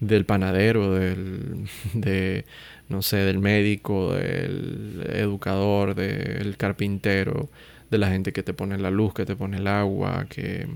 del 0.00 0.24
panadero, 0.24 0.94
del, 0.94 1.68
de, 1.94 2.44
no 2.88 3.02
sé, 3.02 3.18
del 3.18 3.38
médico, 3.38 4.14
del 4.14 5.06
educador, 5.12 5.94
del 5.94 6.56
carpintero, 6.56 7.48
de 7.90 7.98
la 7.98 8.08
gente 8.08 8.32
que 8.32 8.42
te 8.42 8.54
pone 8.54 8.78
la 8.78 8.90
luz, 8.90 9.14
que 9.14 9.26
te 9.26 9.36
pone 9.36 9.58
el 9.58 9.68
agua, 9.68 10.26
que 10.28 10.66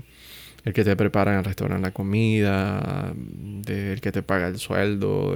el 0.69 0.73
que 0.73 0.83
te 0.83 0.95
prepara 0.95 1.33
en 1.33 1.39
el 1.39 1.45
restaurante 1.45 1.81
la 1.81 1.91
comida, 1.91 3.11
del 3.15 3.99
que 4.01 4.11
te 4.11 4.21
paga 4.21 4.47
el 4.47 4.59
sueldo, 4.59 5.35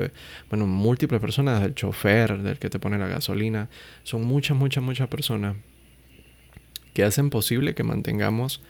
bueno, 0.50 0.68
múltiples 0.68 1.20
personas, 1.20 1.62
del 1.62 1.74
chofer, 1.74 2.38
del 2.44 2.60
que 2.60 2.70
te 2.70 2.78
pone 2.78 3.00
la 3.00 3.08
gasolina, 3.08 3.68
son 4.04 4.26
muchas, 4.26 4.56
muchas, 4.56 4.84
muchas 4.84 5.08
personas 5.08 5.56
que 6.94 7.04
hacen 7.04 7.32
posible 7.32 7.74
que 7.74 7.84
mantengamos 7.84 8.62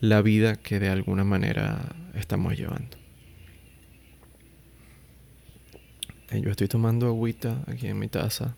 la 0.00 0.22
vida 0.22 0.56
que 0.56 0.80
de 0.80 0.88
alguna 0.88 1.24
manera 1.24 1.94
estamos 2.14 2.56
llevando. 2.56 2.96
Eh, 6.30 6.40
yo 6.40 6.50
estoy 6.50 6.66
tomando 6.66 7.08
agüita 7.08 7.62
aquí 7.66 7.88
en 7.88 7.98
mi 7.98 8.08
taza 8.08 8.56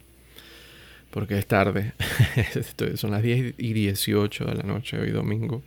porque 1.11 1.37
es 1.37 1.47
tarde. 1.49 1.95
Son 2.95 3.11
las 3.11 3.23
10 3.25 3.57
y 3.59 3.73
18 3.73 4.45
de 4.45 4.55
la 4.55 4.62
noche 4.62 4.97
hoy 4.97 5.11
domingo. 5.11 5.65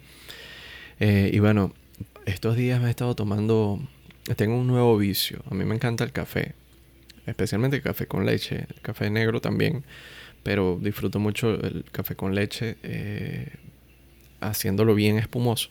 Eh, 1.01 1.31
y 1.33 1.39
bueno, 1.39 1.73
estos 2.31 2.55
días 2.55 2.81
me 2.81 2.87
he 2.87 2.89
estado 2.89 3.15
tomando, 3.15 3.79
tengo 4.35 4.57
un 4.57 4.67
nuevo 4.67 4.97
vicio. 4.97 5.43
A 5.49 5.53
mí 5.53 5.65
me 5.65 5.75
encanta 5.75 6.03
el 6.03 6.11
café, 6.11 6.55
especialmente 7.25 7.77
el 7.77 7.83
café 7.83 8.07
con 8.07 8.25
leche, 8.25 8.65
el 8.73 8.81
café 8.81 9.09
negro 9.09 9.41
también, 9.41 9.83
pero 10.41 10.79
disfruto 10.81 11.19
mucho 11.19 11.53
el 11.61 11.85
café 11.91 12.15
con 12.15 12.33
leche 12.33 12.77
eh, 12.83 13.49
haciéndolo 14.39 14.95
bien 14.95 15.17
espumoso. 15.17 15.69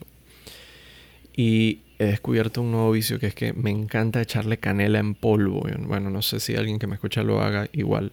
Y 1.35 1.79
he 1.97 2.05
descubierto 2.05 2.61
un 2.61 2.71
nuevo 2.71 2.91
vicio 2.91 3.19
que 3.19 3.27
es 3.27 3.35
que 3.35 3.53
me 3.53 3.71
encanta 3.71 4.21
echarle 4.21 4.57
canela 4.57 4.99
en 4.99 5.15
polvo. 5.15 5.67
Bueno, 5.79 6.09
no 6.09 6.21
sé 6.21 6.39
si 6.39 6.55
alguien 6.55 6.77
que 6.77 6.87
me 6.87 6.95
escucha 6.95 7.23
lo 7.23 7.41
haga 7.41 7.69
igual, 7.73 8.11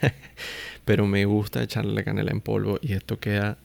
pero 0.84 1.06
me 1.06 1.24
gusta 1.26 1.62
echarle 1.62 2.02
canela 2.02 2.30
en 2.30 2.40
polvo 2.40 2.78
y 2.80 2.94
esto 2.94 3.18
queda 3.18 3.58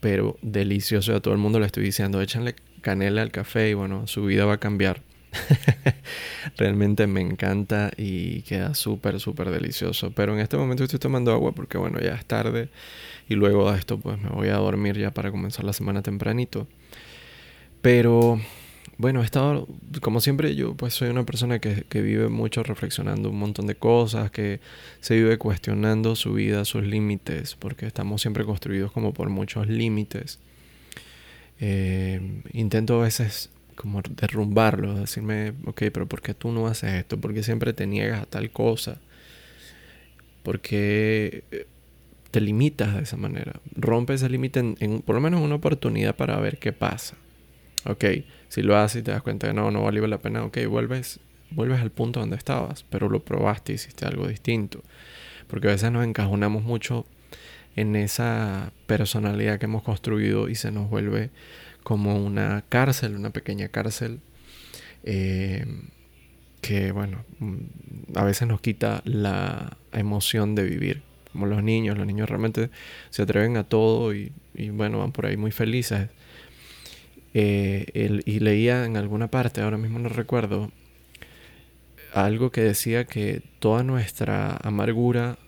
pero 0.00 0.38
delicioso. 0.40 1.14
A 1.14 1.20
todo 1.20 1.34
el 1.34 1.40
mundo 1.40 1.60
le 1.60 1.66
estoy 1.66 1.84
diciendo, 1.84 2.22
échanle 2.22 2.54
canela 2.80 3.22
al 3.22 3.30
café 3.30 3.70
y 3.70 3.74
bueno, 3.74 4.06
su 4.06 4.24
vida 4.24 4.44
va 4.44 4.54
a 4.54 4.58
cambiar. 4.58 5.02
Realmente 6.56 7.06
me 7.06 7.20
encanta 7.20 7.90
y 7.96 8.42
queda 8.42 8.74
súper, 8.74 9.20
súper 9.20 9.50
delicioso. 9.50 10.10
Pero 10.12 10.34
en 10.34 10.40
este 10.40 10.56
momento 10.56 10.84
estoy 10.84 10.98
tomando 10.98 11.32
agua 11.32 11.52
porque 11.52 11.78
bueno, 11.78 12.00
ya 12.00 12.14
es 12.14 12.24
tarde 12.24 12.68
y 13.28 13.34
luego 13.34 13.70
de 13.70 13.78
esto 13.78 13.98
pues 13.98 14.20
me 14.20 14.30
voy 14.30 14.48
a 14.48 14.56
dormir 14.56 14.98
ya 14.98 15.10
para 15.10 15.30
comenzar 15.30 15.64
la 15.64 15.72
semana 15.72 16.02
tempranito. 16.02 16.66
Pero 17.82 18.40
bueno, 18.98 19.22
he 19.22 19.24
estado, 19.24 19.68
como 20.00 20.20
siempre, 20.20 20.56
yo 20.56 20.74
pues 20.74 20.92
soy 20.92 21.08
una 21.08 21.24
persona 21.24 21.60
que, 21.60 21.84
vive 21.92 22.28
mucho 22.28 22.64
reflexionando 22.64 23.30
un 23.30 23.38
montón 23.38 23.68
de 23.68 23.76
cosas, 23.76 24.32
que 24.32 24.58
se 25.00 25.14
vive 25.14 25.38
cuestionando 25.38 26.16
su 26.16 26.32
vida, 26.32 26.64
sus 26.64 26.82
límites, 26.82 27.54
porque 27.54 27.86
estamos 27.86 28.20
siempre 28.20 28.44
construidos 28.44 28.90
como 28.90 29.14
por 29.14 29.28
muchos 29.28 29.68
límites. 29.68 30.40
Eh, 31.60 32.42
intento 32.52 33.00
a 33.00 33.04
veces 33.04 33.50
como 33.74 34.02
derrumbarlo, 34.02 34.94
decirme, 34.94 35.54
ok, 35.64 35.84
pero 35.92 36.06
¿por 36.06 36.20
qué 36.20 36.34
tú 36.34 36.50
no 36.50 36.66
haces 36.66 36.94
esto? 36.94 37.18
¿Por 37.20 37.32
qué 37.32 37.42
siempre 37.42 37.72
te 37.72 37.86
niegas 37.86 38.22
a 38.22 38.26
tal 38.26 38.50
cosa? 38.50 38.98
¿Por 40.42 40.60
qué 40.60 41.44
eh, 41.52 41.66
te 42.30 42.40
limitas 42.40 42.96
de 42.96 43.02
esa 43.02 43.16
manera? 43.16 43.60
Rompe 43.76 44.14
ese 44.14 44.28
límite 44.28 44.58
en, 44.60 45.02
por 45.02 45.14
lo 45.14 45.20
menos 45.20 45.40
una 45.40 45.54
oportunidad 45.56 46.16
para 46.16 46.38
ver 46.40 46.58
qué 46.58 46.72
pasa. 46.72 47.16
Ok, 47.86 48.04
si 48.48 48.62
lo 48.62 48.76
haces 48.76 49.02
y 49.02 49.04
te 49.04 49.12
das 49.12 49.22
cuenta 49.22 49.46
que 49.46 49.54
no, 49.54 49.70
no 49.70 49.82
vale 49.82 50.06
la 50.08 50.18
pena, 50.18 50.44
ok, 50.44 50.58
vuelves, 50.66 51.20
vuelves 51.50 51.80
al 51.80 51.90
punto 51.90 52.18
donde 52.18 52.36
estabas, 52.36 52.84
pero 52.90 53.08
lo 53.08 53.20
probaste, 53.20 53.74
hiciste 53.74 54.06
algo 54.06 54.26
distinto. 54.26 54.82
Porque 55.46 55.68
a 55.68 55.70
veces 55.70 55.92
nos 55.92 56.04
encajonamos 56.04 56.64
mucho 56.64 57.06
en 57.80 57.96
esa 57.96 58.72
personalidad 58.86 59.58
que 59.58 59.66
hemos 59.66 59.82
construido 59.82 60.48
y 60.48 60.54
se 60.54 60.72
nos 60.72 60.90
vuelve 60.90 61.30
como 61.82 62.16
una 62.16 62.64
cárcel, 62.68 63.14
una 63.14 63.30
pequeña 63.30 63.68
cárcel, 63.68 64.20
eh, 65.04 65.64
que 66.60 66.92
bueno, 66.92 67.24
a 68.14 68.24
veces 68.24 68.48
nos 68.48 68.60
quita 68.60 69.02
la 69.04 69.76
emoción 69.92 70.54
de 70.54 70.64
vivir. 70.64 71.02
Como 71.32 71.46
los 71.46 71.62
niños, 71.62 71.96
los 71.96 72.06
niños 72.06 72.28
realmente 72.28 72.70
se 73.10 73.22
atreven 73.22 73.56
a 73.56 73.64
todo 73.64 74.14
y, 74.14 74.32
y 74.54 74.70
bueno, 74.70 74.98
van 74.98 75.12
por 75.12 75.26
ahí 75.26 75.36
muy 75.36 75.52
felices 75.52 76.08
eh, 77.34 78.20
y 78.24 78.40
leía 78.40 78.84
en 78.86 78.96
alguna 78.96 79.30
parte, 79.30 79.60
ahora 79.60 79.78
mismo 79.78 79.98
no 80.00 80.08
recuerdo, 80.08 80.72
algo 82.12 82.50
que 82.50 82.62
decía 82.62 83.04
que 83.04 83.42
toda 83.60 83.84
nuestra 83.84 84.56
amargura 84.62 85.38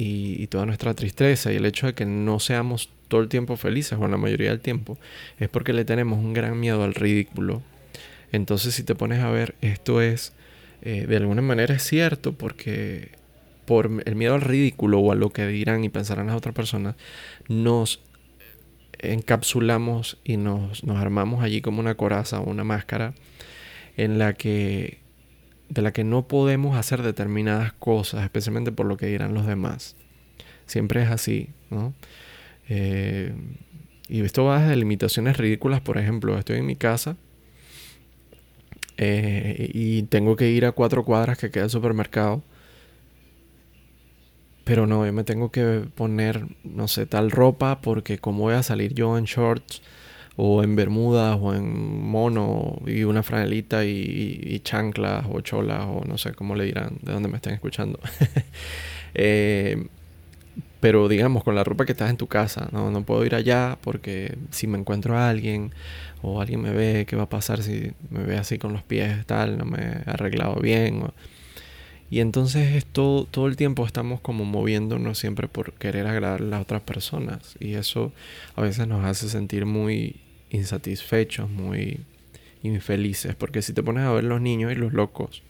y, 0.00 0.46
toda 0.46 0.64
nuestra 0.64 0.94
tristeza 0.94 1.52
y 1.52 1.56
el 1.56 1.66
hecho 1.66 1.88
de 1.88 1.94
que 1.94 2.06
no 2.06 2.38
seamos 2.38 2.88
todo 3.08 3.20
el 3.20 3.28
tiempo 3.28 3.56
felices 3.56 3.98
o 4.00 4.06
la 4.08 4.16
mayoría 4.16 4.50
del 4.50 4.60
tiempo 4.60 4.96
es 5.40 5.48
porque 5.48 5.72
le 5.72 5.84
tenemos 5.84 6.18
un 6.20 6.32
gran 6.32 6.58
miedo 6.58 6.84
al 6.84 6.94
ridículo. 6.94 7.62
Entonces 8.30 8.74
si 8.74 8.84
te 8.84 8.94
pones 8.94 9.20
a 9.20 9.30
ver, 9.30 9.56
esto 9.60 10.00
es, 10.00 10.32
eh, 10.82 11.06
de 11.06 11.16
alguna 11.16 11.42
manera 11.42 11.74
es 11.74 11.82
cierto 11.82 12.32
porque 12.32 13.10
por 13.66 13.90
el 14.04 14.14
miedo 14.14 14.34
al 14.34 14.40
ridículo 14.40 15.00
o 15.00 15.12
a 15.12 15.16
lo 15.16 15.30
que 15.30 15.46
dirán 15.48 15.82
y 15.82 15.88
pensarán 15.88 16.28
las 16.28 16.36
otras 16.36 16.54
personas, 16.54 16.94
nos 17.48 18.00
encapsulamos 19.00 20.18
y 20.24 20.36
nos, 20.36 20.84
armamos 20.84 21.42
allí 21.42 21.60
como 21.60 21.80
una 21.80 21.96
coraza 21.96 22.40
o 22.40 22.48
una 22.48 22.64
máscara 22.64 23.14
en 23.96 24.18
la 24.18 24.34
que 24.34 25.00
de 25.68 25.82
la 25.82 25.92
que 25.92 26.04
no 26.04 26.28
podemos 26.28 26.76
hacer 26.76 27.02
determinadas 27.02 27.72
cosas, 27.72 28.24
especialmente 28.24 28.72
por 28.72 28.86
lo 28.86 28.96
que 28.96 29.06
dirán 29.06 29.34
los 29.34 29.46
demás. 29.46 29.96
Siempre 30.66 31.02
es 31.02 31.10
así, 31.10 31.50
¿no? 31.70 31.94
Eh, 32.68 33.34
y 34.08 34.20
esto 34.22 34.44
va 34.44 34.60
desde 34.60 34.76
limitaciones 34.76 35.36
ridículas, 35.36 35.80
por 35.80 35.98
ejemplo, 35.98 36.38
estoy 36.38 36.58
en 36.58 36.66
mi 36.66 36.76
casa 36.76 37.16
eh, 38.96 39.70
y 39.72 40.02
tengo 40.04 40.36
que 40.36 40.50
ir 40.50 40.64
a 40.64 40.72
cuatro 40.72 41.04
cuadras 41.04 41.38
que 41.38 41.50
queda 41.50 41.64
el 41.64 41.70
supermercado 41.70 42.42
pero 44.68 44.86
no, 44.86 45.06
yo 45.06 45.14
me 45.14 45.24
tengo 45.24 45.50
que 45.50 45.88
poner, 45.94 46.46
no 46.62 46.88
sé, 46.88 47.06
tal 47.06 47.30
ropa 47.30 47.80
porque 47.80 48.18
como 48.18 48.40
voy 48.40 48.54
a 48.54 48.62
salir 48.62 48.92
yo 48.92 49.16
en 49.16 49.24
shorts 49.24 49.80
o 50.40 50.62
en 50.62 50.76
bermudas 50.76 51.36
o 51.40 51.52
en 51.52 52.00
mono 52.00 52.80
y 52.86 53.02
una 53.02 53.24
franelita 53.24 53.84
y, 53.84 54.60
chanclas 54.62 55.26
o 55.28 55.40
cholas 55.40 55.84
o 55.88 56.04
no 56.06 56.16
sé 56.16 56.32
cómo 56.32 56.54
le 56.54 56.64
dirán, 56.64 56.98
de 57.02 57.12
dónde 57.12 57.28
me 57.28 57.36
estén 57.36 57.54
escuchando. 57.54 58.00
Eh, 59.14 59.88
pero 60.80 61.08
digamos, 61.08 61.42
con 61.42 61.54
la 61.54 61.64
ropa 61.64 61.86
que 61.86 61.92
estás 61.92 62.10
en 62.10 62.18
tu 62.18 62.26
casa, 62.26 62.68
¿no? 62.72 62.90
no 62.90 63.02
puedo 63.02 63.24
ir 63.24 63.34
allá 63.34 63.78
porque 63.80 64.36
si 64.50 64.66
me 64.66 64.78
encuentro 64.78 65.16
a 65.16 65.30
alguien 65.30 65.72
o 66.20 66.42
alguien 66.42 66.60
me 66.60 66.72
ve, 66.72 67.06
¿qué 67.08 67.16
va 67.16 67.22
a 67.22 67.28
pasar 67.28 67.62
si 67.62 67.92
me 68.10 68.22
ve 68.22 68.36
así 68.36 68.58
con 68.58 68.74
los 68.74 68.82
pies 68.82 69.24
tal, 69.24 69.56
no 69.56 69.64
me 69.64 69.78
he 69.78 70.02
arreglado 70.06 70.56
bien? 70.60 71.02
Y 72.10 72.20
entonces 72.20 72.84
todo, 72.84 73.24
todo 73.24 73.46
el 73.48 73.56
tiempo 73.56 73.86
estamos 73.86 74.20
como 74.20 74.44
moviéndonos 74.44 75.18
siempre 75.18 75.48
por 75.48 75.72
querer 75.72 76.06
agradar 76.06 76.42
a 76.42 76.44
las 76.44 76.62
otras 76.62 76.82
personas. 76.82 77.56
Y 77.58 77.74
eso 77.74 78.12
a 78.54 78.60
veces 78.60 78.86
nos 78.86 79.04
hace 79.04 79.28
sentir 79.28 79.64
muy 79.64 80.20
insatisfechos, 80.50 81.48
muy 81.50 82.00
infelices. 82.62 83.34
Porque 83.34 83.62
si 83.62 83.72
te 83.72 83.82
pones 83.82 84.04
a 84.04 84.12
ver 84.12 84.24
los 84.24 84.40
niños 84.40 84.72
y 84.72 84.74
los 84.74 84.92
locos, 84.92 85.42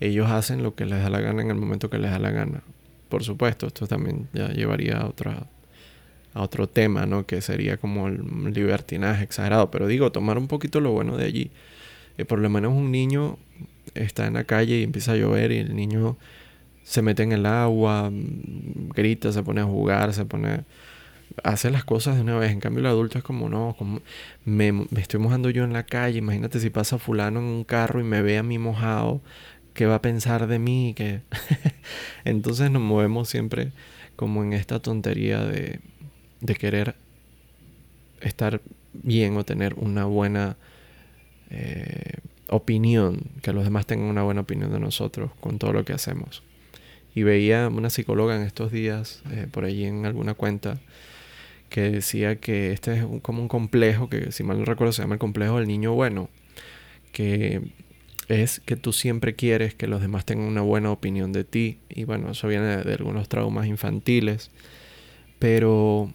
ellos 0.00 0.30
hacen 0.30 0.62
lo 0.62 0.74
que 0.74 0.86
les 0.86 1.02
da 1.02 1.10
la 1.10 1.20
gana 1.20 1.42
en 1.42 1.50
el 1.50 1.56
momento 1.56 1.90
que 1.90 1.98
les 1.98 2.10
da 2.10 2.18
la 2.18 2.30
gana. 2.30 2.62
Por 3.08 3.24
supuesto, 3.24 3.66
esto 3.66 3.86
también 3.86 4.28
ya 4.32 4.48
llevaría 4.48 4.98
a, 4.98 5.06
otra, 5.06 5.46
a 6.34 6.42
otro 6.42 6.68
tema, 6.68 7.06
¿no? 7.06 7.26
Que 7.26 7.40
sería 7.40 7.76
como 7.78 8.08
el 8.08 8.52
libertinaje 8.52 9.24
exagerado. 9.24 9.70
Pero 9.70 9.86
digo, 9.86 10.12
tomar 10.12 10.38
un 10.38 10.48
poquito 10.48 10.80
lo 10.80 10.92
bueno 10.92 11.16
de 11.16 11.24
allí. 11.24 11.50
Eh, 12.18 12.24
por 12.24 12.38
lo 12.38 12.50
menos 12.50 12.72
un 12.72 12.90
niño 12.90 13.38
está 13.94 14.26
en 14.26 14.34
la 14.34 14.44
calle 14.44 14.80
y 14.80 14.82
empieza 14.82 15.12
a 15.12 15.16
llover 15.16 15.52
y 15.52 15.58
el 15.58 15.74
niño 15.74 16.16
se 16.84 17.02
mete 17.02 17.22
en 17.22 17.32
el 17.32 17.46
agua, 17.46 18.10
mm, 18.10 18.90
grita, 18.94 19.32
se 19.32 19.42
pone 19.42 19.60
a 19.60 19.64
jugar, 19.64 20.12
se 20.14 20.24
pone 20.24 20.64
hace 21.42 21.70
las 21.70 21.84
cosas 21.84 22.16
de 22.16 22.22
una 22.22 22.38
vez. 22.38 22.52
En 22.52 22.60
cambio, 22.60 22.80
el 22.80 22.86
adulto 22.86 23.18
es 23.18 23.24
como, 23.24 23.48
no, 23.48 23.74
como 23.78 24.00
me, 24.44 24.86
estoy 24.96 25.20
mojando 25.20 25.50
yo 25.50 25.64
en 25.64 25.72
la 25.72 25.84
calle. 25.84 26.18
Imagínate 26.18 26.60
si 26.60 26.70
pasa 26.70 26.98
fulano 26.98 27.40
en 27.40 27.46
un 27.46 27.64
carro 27.64 28.00
y 28.00 28.04
me 28.04 28.22
ve 28.22 28.38
a 28.38 28.42
mí 28.42 28.58
mojado, 28.58 29.20
¿qué 29.74 29.86
va 29.86 29.96
a 29.96 30.02
pensar 30.02 30.46
de 30.46 30.58
mí? 30.58 30.94
que 30.96 31.22
Entonces 32.24 32.70
nos 32.70 32.82
movemos 32.82 33.28
siempre 33.28 33.72
como 34.16 34.42
en 34.42 34.52
esta 34.52 34.80
tontería 34.80 35.44
de, 35.44 35.80
de 36.40 36.54
querer 36.54 36.96
estar 38.20 38.60
bien 38.92 39.36
o 39.36 39.44
tener 39.44 39.74
una 39.74 40.04
buena 40.04 40.56
eh, 41.50 42.14
opinión, 42.48 43.20
que 43.42 43.52
los 43.52 43.64
demás 43.64 43.86
tengan 43.86 44.08
una 44.08 44.22
buena 44.22 44.42
opinión 44.42 44.72
de 44.72 44.80
nosotros 44.80 45.30
con 45.40 45.58
todo 45.58 45.72
lo 45.72 45.84
que 45.84 45.92
hacemos. 45.92 46.42
Y 47.14 47.22
veía 47.22 47.68
una 47.68 47.90
psicóloga 47.90 48.36
en 48.36 48.42
estos 48.42 48.70
días, 48.70 49.22
eh, 49.30 49.46
por 49.50 49.64
allí 49.64 49.84
en 49.84 50.06
alguna 50.06 50.34
cuenta, 50.34 50.78
que 51.68 51.90
decía 51.90 52.36
que 52.36 52.72
este 52.72 52.98
es 52.98 53.04
como 53.22 53.42
un 53.42 53.48
complejo, 53.48 54.08
que 54.08 54.32
si 54.32 54.44
mal 54.44 54.58
no 54.58 54.64
recuerdo 54.64 54.92
se 54.92 55.02
llama 55.02 55.14
el 55.14 55.20
complejo 55.20 55.58
del 55.58 55.68
niño 55.68 55.92
bueno, 55.92 56.28
que 57.12 57.62
es 58.28 58.60
que 58.60 58.76
tú 58.76 58.92
siempre 58.92 59.34
quieres 59.34 59.74
que 59.74 59.86
los 59.86 60.02
demás 60.02 60.24
tengan 60.24 60.46
una 60.46 60.60
buena 60.60 60.90
opinión 60.90 61.32
de 61.32 61.44
ti. 61.44 61.78
Y 61.88 62.04
bueno, 62.04 62.30
eso 62.30 62.46
viene 62.46 62.78
de, 62.78 62.92
algunos 62.94 63.28
traumas 63.28 63.66
infantiles. 63.66 64.50
Pero 65.38 66.12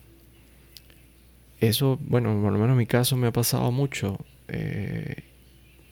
eso, 1.59 1.99
bueno, 2.01 2.39
por 2.41 2.51
lo 2.53 2.59
menos 2.59 2.73
en 2.73 2.77
mi 2.77 2.85
caso 2.85 3.17
me 3.17 3.27
ha 3.27 3.33
pasado 3.33 3.71
mucho. 3.71 4.23
Eh, 4.47 5.23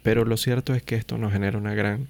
pero 0.04 0.26
lo 0.26 0.38
cierto 0.38 0.74
es 0.76 0.84
que 0.84 0.96
esto 0.96 1.18
nos 1.18 1.34
genera 1.34 1.58
una 1.58 1.74
gran 1.74 2.08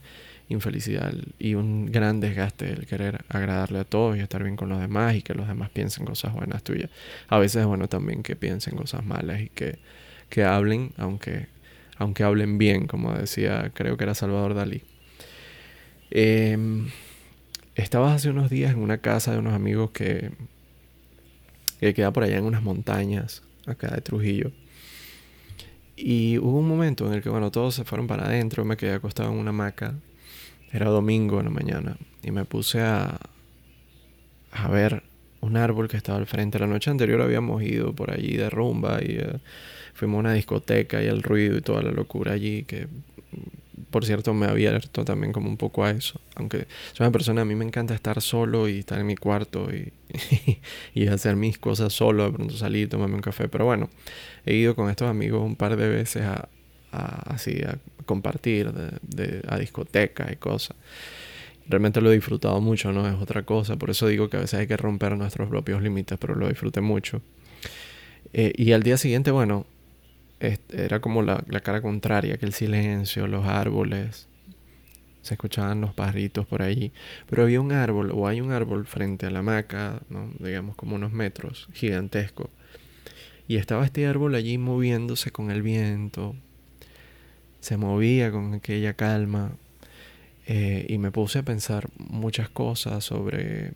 infelicidad 0.52 1.14
y 1.40 1.56
un 1.56 1.92
gran 1.92 2.20
desgaste 2.20 2.72
el 2.72 2.86
querer 2.86 3.26
agradarle 3.30 3.80
a 3.80 3.84
todos 3.84 4.18
y 4.18 4.20
estar 4.20 4.44
bien 4.44 4.56
con 4.56 4.70
los 4.70 4.80
demás 4.80 5.16
y 5.16 5.22
que 5.22 5.34
los 5.34 5.48
demás 5.48 5.70
piensen 5.70 6.06
cosas 6.06 6.34
buenas 6.34 6.64
tuyas. 6.64 6.90
A 7.28 7.40
veces 7.40 7.62
es 7.62 7.68
bueno 7.68 7.88
también 7.88 8.24
que 8.24 8.36
piensen 8.36 8.76
cosas 8.76 9.06
malas 9.06 9.42
y 9.42 9.50
que, 9.50 9.80
que 10.30 10.44
hablen, 10.44 10.92
aunque 10.98 11.48
aunque 11.98 12.24
hablen 12.24 12.58
bien, 12.58 12.88
como 12.88 13.14
decía, 13.14 13.72
creo 13.76 13.96
que 13.96 14.04
era 14.06 14.16
Salvador 14.16 14.56
Dalí. 14.56 14.82
Eh, 16.10 16.58
estaba 17.76 18.16
hace 18.16 18.32
unos 18.32 18.50
días 18.50 18.74
en 18.74 18.80
una 18.80 18.98
casa 18.98 19.34
de 19.34 19.38
unos 19.38 19.54
amigos 19.54 19.92
que, 19.92 20.32
que 21.80 21.94
queda 21.94 22.12
por 22.12 22.24
allá 22.24 22.38
en 22.38 22.46
unas 22.46 22.64
montañas, 22.64 23.44
acá 23.68 23.90
de 23.94 24.02
Trujillo. 24.02 24.52
Y 25.96 26.40
hubo 26.40 26.58
un 26.58 26.68
momento 26.68 27.06
en 27.06 27.14
el 27.14 27.22
que, 27.22 27.30
bueno, 27.30 27.52
todos 27.52 27.76
se 27.76 27.84
fueron 27.84 28.08
para 28.08 28.26
adentro, 28.26 28.66
me 28.66 28.78
quedé 28.78 28.94
acostado 28.94 29.32
en 29.32 29.38
una 29.38 29.52
hamaca. 29.52 29.94
Era 30.72 30.90
domingo 30.90 31.40
en 31.40 31.46
la 31.46 31.52
mañana 31.52 31.98
y 32.24 32.32
me 32.32 32.46
puse 32.46 32.82
a, 32.82 33.20
a 34.52 34.68
ver 34.70 35.04
un 35.42 35.58
árbol 35.58 35.88
que 35.88 35.98
estaba 35.98 36.18
al 36.18 36.28
frente. 36.28 36.60
La 36.60 36.68
noche 36.68 36.90
anterior 36.90 37.22
habíamos 37.22 37.62
ido 37.64 37.94
por 37.94 38.12
allí 38.12 38.38
de 38.38 38.50
rumba 38.50 39.02
y 39.02 39.18
eh, 39.18 39.40
fuimos 39.94 40.18
a 40.18 40.20
una 40.20 40.34
discoteca 40.34 41.02
y 41.04 41.08
el 41.08 41.24
ruido 41.24 41.58
y 41.58 41.62
toda 41.62 41.82
la 41.82 41.92
locura 41.92 42.34
allí 42.34 42.64
que 42.64 42.88
por 43.90 44.06
cierto 44.06 44.34
me 44.34 44.46
había 44.46 44.70
abierto 44.70 45.04
también 45.04 45.34
como 45.34 45.50
un 45.50 45.58
poco 45.58 45.84
a 45.84 45.92
eso 45.92 46.22
aunque 46.36 46.68
soy 46.94 47.06
una 47.06 47.12
persona 47.12 47.42
a 47.42 47.46
mí 47.46 47.56
me 47.56 47.66
encanta 47.66 47.94
estar 47.94 48.22
solo 48.22 48.70
y 48.70 48.80
estar 48.80 49.00
en 49.00 49.06
mi 49.06 49.16
cuarto 49.16 49.68
y, 49.74 49.92
y 50.94 51.08
hacer 51.08 51.36
mis 51.36 51.58
cosas 51.58 51.92
solo 51.92 52.26
de 52.26 52.32
pronto 52.32 52.56
salir 52.56 52.90
tomarme 52.90 53.16
un 53.16 53.22
café 53.22 53.48
pero 53.48 53.66
bueno 53.66 53.90
he 54.46 54.56
ido 54.56 54.76
con 54.76 54.90
estos 54.90 55.10
amigos 55.10 55.44
un 55.44 55.56
par 55.56 55.76
de 55.76 55.88
veces 55.90 56.24
a, 56.24 56.48
así 56.92 57.62
a 57.64 57.78
compartir 58.12 58.72
a 59.48 59.58
discoteca 59.58 60.30
y 60.32 60.36
cosas. 60.36 60.76
Realmente 61.68 62.02
lo 62.02 62.12
he 62.12 62.16
disfrutado 62.16 62.60
mucho 62.60 62.92
no 62.92 63.08
es 63.08 63.16
otra 63.16 63.44
cosa. 63.44 63.78
Por 63.78 63.90
eso 63.90 64.08
digo 64.08 64.30
que 64.30 64.36
a 64.36 64.42
veces 64.42 64.60
hay 64.60 64.68
que 64.68 64.76
romper 64.76 65.16
nuestros 65.18 65.48
propios 65.48 65.82
límites 65.82 66.18
pero 66.20 66.36
lo 66.36 66.50
disfruté 66.50 66.82
mucho. 66.82 67.22
Eh, 68.34 68.52
y 68.56 68.74
al 68.74 68.84
día 68.84 68.98
siguiente 68.98 69.32
bueno 69.32 69.66
era 70.70 71.00
como 71.00 71.22
la, 71.22 71.44
cara 71.64 71.82
contraria, 71.82 72.38
que 72.38 72.46
el 72.46 72.54
silencio, 72.54 73.28
los 73.28 73.46
árboles, 73.46 74.28
se 75.22 75.36
escuchaban 75.36 75.82
los 75.82 75.94
pajaritos 75.94 76.48
por 76.48 76.64
ahí, 76.64 76.92
pero 77.30 77.44
había 77.44 77.62
un 77.62 77.72
árbol, 77.72 78.12
o 78.12 78.28
hay 78.28 78.42
un 78.42 78.52
árbol 78.52 78.88
frente 78.88 79.28
a 79.28 79.30
la 79.30 79.40
hamaca, 79.40 80.02
¿no? 80.10 80.32
digamos 80.40 80.76
como 80.76 80.96
unos 80.96 81.12
metros, 81.12 81.68
gigantesco, 81.74 82.50
y 83.48 83.58
estaba 83.58 83.86
este 83.86 84.08
árbol 84.08 84.34
allí 84.34 84.58
moviéndose 84.58 85.30
con 85.30 85.52
el 85.52 85.62
viento, 85.62 86.36
se 87.62 87.78
movía 87.78 88.32
con 88.32 88.54
aquella 88.56 88.96
calma, 88.96 89.54
eh, 90.48 90.86
y 90.90 90.98
me 90.98 91.12
puse 91.12 91.40
a 91.40 91.44
pensar 91.44 91.88
muchas 91.98 92.50
cosas 92.50 93.06
sobre, 93.06 93.74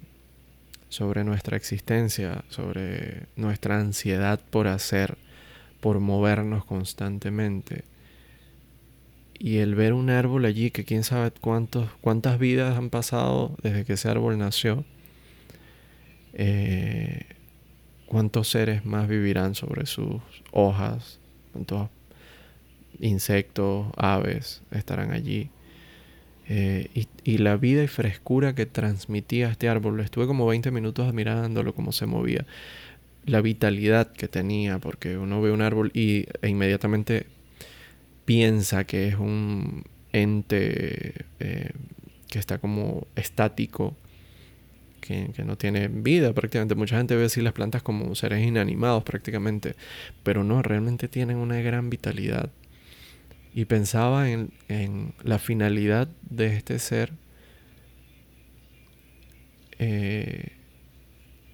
sobre 0.89 1.23
nuestra 1.23 1.55
existencia, 1.55 2.43
sobre 2.49 3.27
nuestra 3.35 3.79
ansiedad 3.79 4.41
por 4.49 4.67
hacer, 4.67 5.17
por 5.79 5.99
movernos 5.99 6.65
constantemente. 6.65 7.83
Y 9.37 9.57
el 9.57 9.75
ver 9.75 9.93
un 9.93 10.09
árbol 10.09 10.45
allí, 10.45 10.71
que 10.71 10.85
quién 10.85 11.03
sabe 11.03 11.31
cuántos, 11.31 11.89
cuántas 12.01 12.39
vidas 12.39 12.77
han 12.77 12.89
pasado 12.89 13.55
desde 13.61 13.85
que 13.85 13.93
ese 13.93 14.09
árbol 14.09 14.37
nació, 14.37 14.83
eh, 16.33 17.25
cuántos 18.07 18.49
seres 18.49 18.85
más 18.85 19.07
vivirán 19.07 19.55
sobre 19.55 19.85
sus 19.85 20.21
hojas, 20.51 21.19
cuántos 21.53 21.89
insectos, 22.99 23.87
aves 23.97 24.61
estarán 24.71 25.11
allí. 25.11 25.49
Eh, 26.47 27.07
y, 27.23 27.37
la 27.39 27.57
vida 27.57 27.83
y 27.83 27.87
frescura 27.87 28.53
que 28.53 28.67
transmitía 28.67 29.49
este 29.49 29.67
árbol, 29.67 29.99
estuve 29.99 30.27
como 30.27 30.45
20 30.45 30.69
minutos 30.69 31.07
admirándolo, 31.07 31.73
cómo 31.73 31.91
se 31.91 32.05
movía 32.05 32.45
la 33.25 33.41
vitalidad 33.41 34.11
que 34.11 34.27
tenía, 34.27 34.79
porque 34.79 35.17
uno 35.17 35.41
ve 35.41 35.51
un 35.51 35.61
árbol 35.61 35.91
y, 35.93 36.25
e 36.41 36.49
inmediatamente 36.49 37.25
piensa 38.25 38.83
que 38.85 39.07
es 39.07 39.15
un 39.15 39.83
ente 40.13 41.25
eh, 41.39 41.71
que 42.29 42.39
está 42.39 42.57
como 42.59 43.07
estático, 43.15 43.95
que, 45.01 45.31
no 45.45 45.57
tiene 45.57 45.87
vida 45.87 46.33
prácticamente. 46.33 46.75
Mucha 46.75 46.97
gente 46.97 47.15
ve 47.15 47.25
así 47.25 47.41
las 47.41 47.53
plantas 47.53 47.83
como 47.83 48.13
seres 48.15 48.45
inanimados 48.45 49.03
prácticamente, 49.03 49.75
pero 50.23 50.43
no, 50.43 50.61
realmente 50.61 51.07
tienen 51.07 51.37
una 51.37 51.59
gran 51.61 51.89
vitalidad. 51.89 52.49
Y 53.55 53.65
pensaba 53.65 54.29
en, 54.29 54.51
en 54.67 55.15
la 55.23 55.39
finalidad 55.39 56.07
de 56.29 56.55
este 56.55 56.77
ser. 56.77 57.13
Eh, 59.79 60.51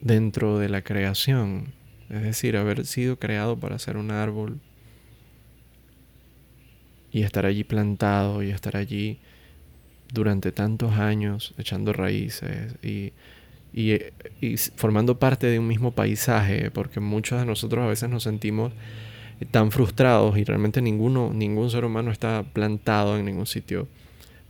dentro 0.01 0.59
de 0.59 0.69
la 0.69 0.81
creación, 0.81 1.73
es 2.09 2.23
decir, 2.23 2.57
haber 2.57 2.85
sido 2.85 3.17
creado 3.17 3.59
para 3.59 3.79
ser 3.79 3.97
un 3.97 4.11
árbol 4.11 4.59
y 7.11 7.23
estar 7.23 7.45
allí 7.45 7.63
plantado 7.63 8.43
y 8.43 8.49
estar 8.49 8.75
allí 8.75 9.19
durante 10.13 10.51
tantos 10.51 10.93
años 10.93 11.53
echando 11.57 11.93
raíces 11.93 12.75
y, 12.83 13.13
formando 14.75 15.17
parte 15.17 15.47
de 15.47 15.59
un 15.59 15.67
mismo 15.67 15.91
paisaje, 15.91 16.71
porque 16.71 16.99
muchos 16.99 17.39
de 17.39 17.45
nosotros 17.45 17.83
a 17.83 17.87
veces 17.87 18.09
nos 18.09 18.23
sentimos 18.23 18.73
tan 19.49 19.71
frustrados 19.71 20.37
y 20.37 20.43
realmente 20.43 20.81
ninguno, 20.81 21.31
ningún 21.33 21.69
ser 21.69 21.85
humano 21.85 22.11
está 22.11 22.43
plantado 22.53 23.17
en 23.17 23.25
ningún 23.25 23.47
sitio. 23.47 23.87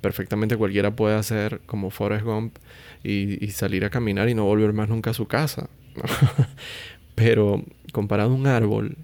Perfectamente 0.01 0.57
cualquiera 0.57 0.95
puede 0.95 1.15
hacer 1.15 1.61
como 1.65 1.91
Forrest 1.91 2.25
Gump 2.25 2.57
y, 3.03 3.47
salir 3.51 3.85
a 3.85 3.89
caminar 3.89 4.29
y 4.29 4.33
no 4.33 4.45
volver 4.45 4.73
más 4.73 4.89
nunca 4.89 5.11
a 5.11 5.13
su 5.13 5.27
casa. 5.27 5.69
Pero 7.15 7.63
comparado 7.93 8.33
un 8.33 8.47
árbol 8.47 8.97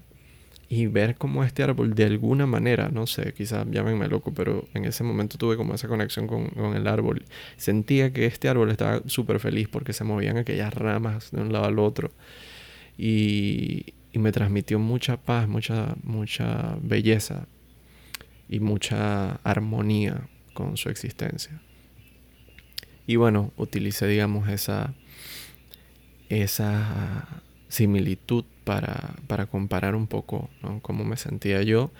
y 0.68 0.86
ver 0.86 1.16
cómo 1.16 1.44
este 1.44 1.62
árbol 1.62 1.94
de 1.94 2.04
alguna 2.04 2.46
manera, 2.46 2.90
no 2.92 3.06
sé, 3.06 3.32
quizás 3.32 3.66
llámenme 3.70 4.06
loco, 4.06 4.34
pero 4.34 4.66
en 4.74 4.84
ese 4.84 5.02
momento 5.02 5.38
tuve 5.38 5.56
como 5.56 5.74
esa 5.74 5.88
conexión 5.88 6.26
con, 6.26 6.50
el 6.76 6.86
árbol. 6.86 7.24
Sentía 7.56 8.12
que 8.12 8.26
este 8.26 8.48
árbol 8.50 8.70
estaba 8.70 9.00
súper 9.06 9.40
feliz 9.40 9.68
porque 9.68 9.94
se 9.94 10.04
movían 10.04 10.36
aquellas 10.36 10.74
ramas 10.74 11.30
de 11.30 11.40
un 11.40 11.52
lado 11.52 11.64
al 11.64 11.78
otro. 11.78 12.10
Y, 12.98 13.94
y 14.18 14.20
me 14.20 14.32
transmitió 14.32 14.80
mucha 14.80 15.16
paz, 15.16 15.46
mucha, 15.46 15.94
mucha 16.02 16.76
belleza 16.82 17.46
y 18.48 18.58
mucha 18.58 19.36
armonía 19.44 20.28
con 20.54 20.76
su 20.76 20.88
existencia. 20.88 21.62
Y 23.06 23.14
bueno, 23.14 23.52
utilicé, 23.56 24.08
digamos, 24.08 24.48
esa, 24.48 24.92
esa 26.28 27.42
similitud 27.68 28.44
para, 28.64 29.14
para 29.28 29.46
comparar 29.46 29.94
un 29.94 30.08
poco 30.08 30.50
cómo 30.82 31.04
me 31.04 31.16
sentía 31.16 31.62
yo 31.62 31.92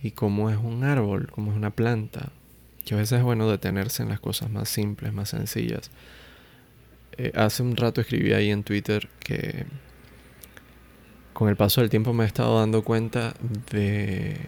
y 0.00 0.12
cómo 0.12 0.50
es 0.50 0.58
un 0.58 0.84
árbol, 0.84 1.28
cómo 1.32 1.50
es 1.50 1.56
una 1.56 1.70
planta. 1.70 2.30
Que 2.84 2.94
a 2.94 2.98
veces 2.98 3.18
es 3.18 3.24
bueno 3.24 3.50
detenerse 3.50 4.04
en 4.04 4.10
las 4.10 4.20
cosas 4.20 4.48
más 4.48 4.68
simples, 4.68 5.12
más 5.12 5.30
sencillas. 5.30 5.90
Eh, 7.16 7.32
hace 7.34 7.64
un 7.64 7.74
rato 7.74 8.00
escribí 8.00 8.32
ahí 8.32 8.48
en 8.50 8.62
Twitter 8.62 9.08
que 9.18 9.66
con 11.38 11.48
el 11.48 11.54
paso 11.54 11.82
del 11.82 11.88
tiempo 11.88 12.12
me 12.12 12.24
he 12.24 12.26
estado 12.26 12.58
dando 12.58 12.82
cuenta 12.82 13.32
de, 13.70 14.38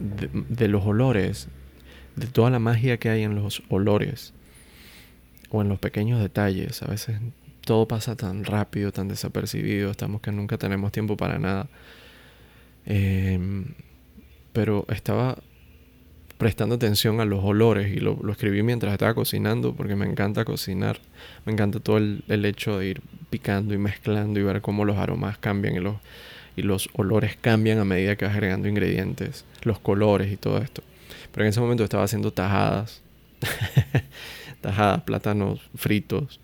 de 0.00 0.66
los 0.66 0.84
olores, 0.84 1.46
de 2.16 2.26
toda 2.26 2.50
la 2.50 2.58
magia 2.58 2.96
que 2.96 3.08
hay 3.08 3.22
en 3.22 3.36
los 3.36 3.62
olores 3.68 4.34
o 5.50 5.62
en 5.62 5.68
los 5.68 5.78
pequeños 5.78 6.20
detalles. 6.20 6.82
A 6.82 6.86
veces 6.88 7.20
todo 7.64 7.86
pasa 7.86 8.16
tan 8.16 8.42
rápido, 8.42 8.90
tan 8.90 9.06
desapercibido, 9.06 9.92
estamos 9.92 10.22
que 10.22 10.32
nunca 10.32 10.58
tenemos 10.58 10.90
tiempo 10.90 11.16
para 11.16 11.38
nada. 11.38 11.68
Em, 12.84 13.74
pero 14.52 14.86
estaba 14.88 15.38
prestando 16.38 16.76
atención 16.76 17.20
a 17.20 17.24
los 17.24 17.44
olores 17.44 17.94
y 17.94 17.98
lo, 17.98 18.18
escribí 18.30 18.62
mientras 18.62 18.92
estaba 18.92 19.12
cocinando 19.12 19.74
porque 19.74 19.96
me 19.96 20.06
encanta 20.06 20.44
cocinar. 20.44 21.00
Me 21.44 21.52
encanta 21.52 21.80
todo 21.80 21.98
el, 21.98 22.44
hecho 22.44 22.78
de 22.78 22.86
ir 22.86 23.02
picando 23.28 23.74
y 23.74 23.78
mezclando 23.78 24.38
y 24.38 24.44
ver 24.44 24.60
cómo 24.60 24.84
los 24.84 24.96
aromas 24.96 25.36
cambian 25.36 25.74
y 25.74 25.80
los, 25.80 25.96
y 26.56 26.62
los 26.62 26.88
olores 26.94 27.36
cambian 27.40 27.78
a 27.80 27.84
medida 27.84 28.16
que 28.16 28.24
vas 28.24 28.34
agregando 28.34 28.68
ingredientes, 28.68 29.44
los 29.62 29.80
colores 29.80 30.32
y 30.32 30.36
todo 30.36 30.58
esto. 30.58 30.82
Pero 31.32 31.44
en 31.44 31.50
ese 31.50 31.60
momento 31.60 31.82
estaba 31.82 32.04
haciendo 32.04 32.32
tajadas, 32.32 33.02
tajadas, 34.60 35.02
plátanos 35.02 35.60
fritos. 35.74 36.40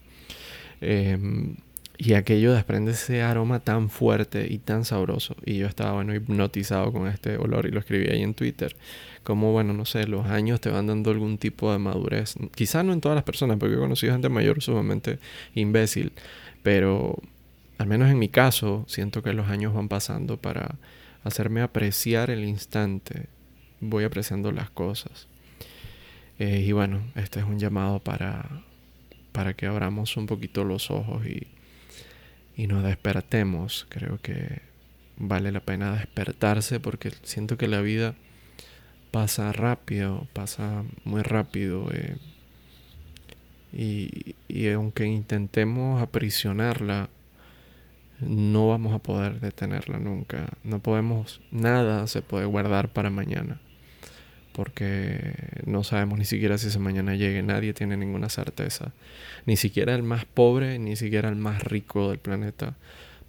Em, 0.80 1.56
y 1.96 2.14
aquello 2.14 2.52
desprende 2.52 2.92
ese 2.92 3.22
aroma 3.22 3.60
tan 3.60 3.88
fuerte 3.88 4.46
y 4.50 4.58
tan 4.58 4.84
sabroso. 4.84 5.36
Y 5.44 5.58
yo 5.58 5.66
estaba, 5.66 5.92
bueno, 5.92 6.14
hipnotizado 6.14 6.92
con 6.92 7.06
este 7.06 7.36
olor 7.36 7.66
y 7.66 7.70
lo 7.70 7.78
escribí 7.78 8.08
ahí 8.08 8.22
en 8.22 8.34
Twitter. 8.34 8.76
Como, 9.22 9.52
bueno, 9.52 9.72
no 9.72 9.84
sé, 9.84 10.06
los 10.06 10.26
años 10.26 10.60
te 10.60 10.70
van 10.70 10.88
dando 10.88 11.10
algún 11.12 11.38
tipo 11.38 11.72
de 11.72 11.78
madurez. 11.78 12.34
Quizás 12.54 12.84
no 12.84 12.92
en 12.92 13.00
todas 13.00 13.14
las 13.14 13.24
personas, 13.24 13.58
porque 13.58 13.76
he 13.76 13.78
conocido 13.78 14.12
gente 14.12 14.28
mayor 14.28 14.60
sumamente 14.60 15.18
imbécil. 15.54 16.12
Pero, 16.62 17.16
al 17.78 17.86
menos 17.86 18.10
en 18.10 18.18
mi 18.18 18.28
caso, 18.28 18.84
siento 18.88 19.22
que 19.22 19.32
los 19.32 19.48
años 19.48 19.72
van 19.72 19.88
pasando 19.88 20.36
para 20.36 20.76
hacerme 21.22 21.62
apreciar 21.62 22.30
el 22.30 22.44
instante. 22.44 23.28
Voy 23.80 24.02
apreciando 24.02 24.50
las 24.50 24.68
cosas. 24.68 25.28
Eh, 26.40 26.64
y 26.66 26.72
bueno, 26.72 27.02
este 27.14 27.38
es 27.38 27.46
un 27.46 27.60
llamado 27.60 28.00
para, 28.00 28.64
para 29.30 29.54
que 29.54 29.66
abramos 29.66 30.16
un 30.16 30.26
poquito 30.26 30.64
los 30.64 30.90
ojos 30.90 31.24
y 31.24 31.53
y 32.56 32.66
nos 32.66 32.84
despertemos. 32.84 33.86
Creo 33.88 34.18
que 34.18 34.62
vale 35.16 35.52
la 35.52 35.60
pena 35.60 35.94
despertarse 35.94 36.80
porque 36.80 37.12
siento 37.22 37.56
que 37.56 37.68
la 37.68 37.80
vida 37.80 38.14
pasa 39.10 39.52
rápido, 39.52 40.26
pasa 40.32 40.84
muy 41.04 41.22
rápido. 41.22 41.90
Eh, 41.92 42.16
y, 43.72 44.36
y 44.48 44.68
aunque 44.70 45.06
intentemos 45.06 46.00
aprisionarla, 46.02 47.08
no 48.20 48.68
vamos 48.68 48.94
a 48.94 49.00
poder 49.00 49.40
detenerla 49.40 49.98
nunca. 49.98 50.48
No 50.62 50.78
podemos, 50.78 51.40
nada 51.50 52.06
se 52.06 52.22
puede 52.22 52.46
guardar 52.46 52.92
para 52.92 53.10
mañana 53.10 53.60
porque 54.54 55.34
no 55.66 55.84
sabemos 55.84 56.18
ni 56.18 56.24
siquiera 56.24 56.56
si 56.56 56.68
ese 56.68 56.78
mañana 56.78 57.16
llegue, 57.16 57.42
nadie 57.42 57.74
tiene 57.74 57.96
ninguna 57.96 58.28
certeza. 58.28 58.92
Ni 59.46 59.56
siquiera 59.56 59.94
el 59.94 60.04
más 60.04 60.24
pobre, 60.24 60.78
ni 60.78 60.96
siquiera 60.96 61.28
el 61.28 61.36
más 61.36 61.62
rico 61.64 62.10
del 62.10 62.18
planeta 62.18 62.74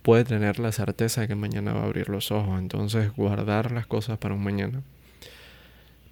puede 0.05 0.23
tener 0.23 0.59
la 0.59 0.71
certeza 0.71 1.21
de 1.21 1.27
que 1.27 1.33
mañana 1.33 1.73
va 1.73 1.81
a 1.81 1.85
abrir 1.85 2.09
los 2.09 2.31
ojos. 2.31 2.59
Entonces 2.59 3.11
guardar 3.15 3.71
las 3.71 3.88
cosas 3.88 4.19
para 4.19 4.35
un 4.35 4.43
mañana 4.43 4.83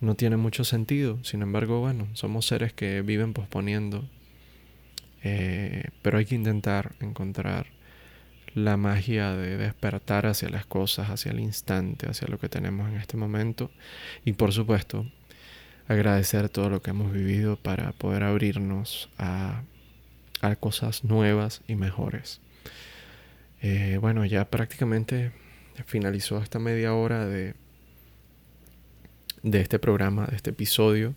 no 0.02 0.16
tiene 0.16 0.36
mucho 0.36 0.64
sentido. 0.64 1.24
Sin 1.24 1.44
embargo, 1.44 1.80
bueno, 1.80 2.08
somos 2.14 2.48
seres 2.48 2.74
que 2.74 3.04
viven 3.04 3.34
posponiendo. 3.34 4.04
Eh, 5.24 5.86
pero 6.02 6.18
hay 6.18 6.26
que 6.26 6.34
intentar 6.34 6.94
encontrar 7.02 7.68
la 8.56 8.78
magia 8.78 9.34
de 9.34 9.58
despertar 9.58 10.26
hacia 10.26 10.50
las 10.50 10.66
cosas, 10.66 11.10
hacia 11.10 11.32
el 11.32 11.40
instante, 11.40 12.08
hacia 12.08 12.28
lo 12.28 12.40
que 12.40 12.50
tenemos 12.50 12.90
en 12.90 12.98
este 12.98 13.18
momento. 13.18 13.72
Y 14.26 14.34
por 14.34 14.54
supuesto, 14.54 15.06
agradecer 15.88 16.50
todo 16.50 16.70
lo 16.70 16.82
que 16.82 16.92
hemos 16.92 17.12
vivido 17.12 17.58
para 17.58 17.92
poder 17.94 18.24
abrirnos 18.24 19.10
a, 19.18 19.64
cosas 20.60 21.06
nuevas 21.06 21.62
y 21.68 21.76
mejores. 21.76 22.42
Eh, 23.62 23.98
bueno, 24.02 24.26
ya 24.26 24.44
prácticamente 24.50 25.32
finalizó 25.86 26.42
esta 26.42 26.60
media 26.60 26.94
hora 26.94 27.26
de, 27.26 27.54
de 29.42 29.62
este 29.62 29.80
programa, 29.80 30.28
de 30.28 30.36
este 30.36 30.50
episodio. 30.50 31.16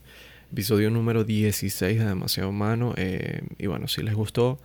Episodio 0.53 0.91
número 0.91 1.25
16 1.25 1.99
de 1.99 2.05
Demasiado 2.05 2.51
Humano. 2.51 2.95
Eh, 2.97 3.43
y 3.59 3.67
bueno, 3.67 3.89
si 3.89 4.03
les 4.03 4.15
gustó, 4.15 4.61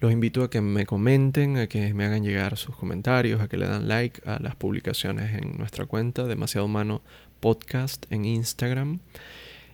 los 0.00 0.12
invito 0.12 0.44
a 0.44 0.50
que 0.50 0.60
me 0.60 0.86
comenten, 0.86 1.56
a 1.56 1.66
que 1.66 1.92
me 1.94 2.04
hagan 2.04 2.22
llegar 2.22 2.56
sus 2.56 2.76
comentarios, 2.76 3.40
a 3.40 3.48
que 3.48 3.56
le 3.56 3.66
dan 3.66 3.88
like 3.88 4.20
a 4.28 4.38
las 4.40 4.54
publicaciones 4.54 5.34
en 5.40 5.56
nuestra 5.58 5.86
cuenta 5.86 6.24
Demasiado 6.24 6.66
Humano 6.66 7.02
Podcast 7.40 8.06
en 8.10 8.24
Instagram. 8.24 9.00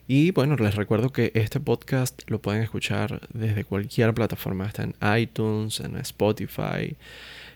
Y 0.06 0.32
bueno, 0.32 0.56
les 0.56 0.74
recuerdo 0.74 1.10
que 1.10 1.32
este 1.34 1.60
podcast 1.60 2.22
lo 2.28 2.40
pueden 2.40 2.62
escuchar 2.62 3.26
desde 3.32 3.64
cualquier 3.64 4.12
plataforma. 4.12 4.66
Está 4.66 4.82
en 4.82 4.94
iTunes, 5.18 5.80
en 5.80 5.96
Spotify. 5.96 6.96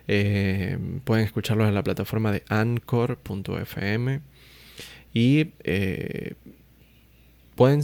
Eh, 0.06 0.78
pueden 1.04 1.24
escucharlo 1.24 1.68
en 1.68 1.74
la 1.74 1.84
plataforma 1.84 2.32
de 2.32 2.42
anchor.fm. 2.48 4.20
Y 5.12 5.52
eh, 5.64 6.34
pueden 7.54 7.82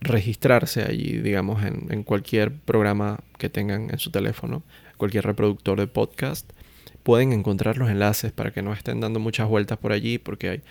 registrarse 0.00 0.82
allí, 0.82 1.18
digamos, 1.18 1.62
en, 1.64 2.02
cualquier 2.02 2.52
programa 2.52 3.20
que 3.38 3.48
tengan 3.48 3.90
en 3.90 3.98
su 3.98 4.10
teléfono, 4.10 4.62
cualquier 4.96 5.24
reproductor 5.24 5.78
de 5.78 5.86
podcast. 5.86 6.50
Pueden 7.02 7.32
encontrar 7.32 7.78
los 7.78 7.88
enlaces 7.88 8.32
para 8.32 8.52
que 8.52 8.62
no 8.62 8.72
estén 8.72 9.00
dando 9.00 9.20
muchas 9.20 9.48
vueltas 9.48 9.78
por 9.78 9.92
allí, 9.92 10.18
porque 10.18 10.48
hay 10.48 10.62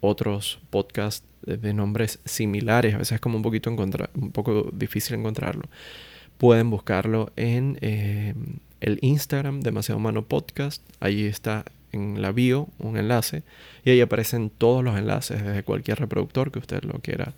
otros 0.00 0.60
podcasts 0.70 1.26
de, 1.42 1.72
nombres 1.74 2.18
similares. 2.24 2.94
A 2.94 2.98
veces 2.98 3.16
es 3.16 3.20
como 3.20 3.36
un 3.36 3.42
poquito 3.42 3.70
encontrar, 3.70 4.10
un 4.14 4.32
poco 4.32 4.70
difícil 4.72 5.16
encontrarlo. 5.16 5.64
Pueden 6.38 6.70
buscarlo 6.70 7.30
en 7.36 7.78
eh, 7.82 8.34
el 8.80 8.98
Instagram 9.02 9.60
Demasiado 9.60 9.98
Humano 9.98 10.24
Podcast. 10.24 10.82
Allí 10.98 11.26
está 11.26 11.64
en 11.92 12.22
la 12.22 12.32
bio 12.32 12.68
un 12.78 12.96
enlace 12.96 13.42
y 13.84 13.90
ahí 13.90 14.00
aparecen 14.00 14.50
todos 14.50 14.82
los 14.82 14.98
enlaces 14.98 15.44
desde 15.44 15.62
cualquier 15.62 16.00
reproductor 16.00 16.50
que 16.50 16.58
usted 16.58 16.82
lo 16.84 16.94
quiera 17.00 17.34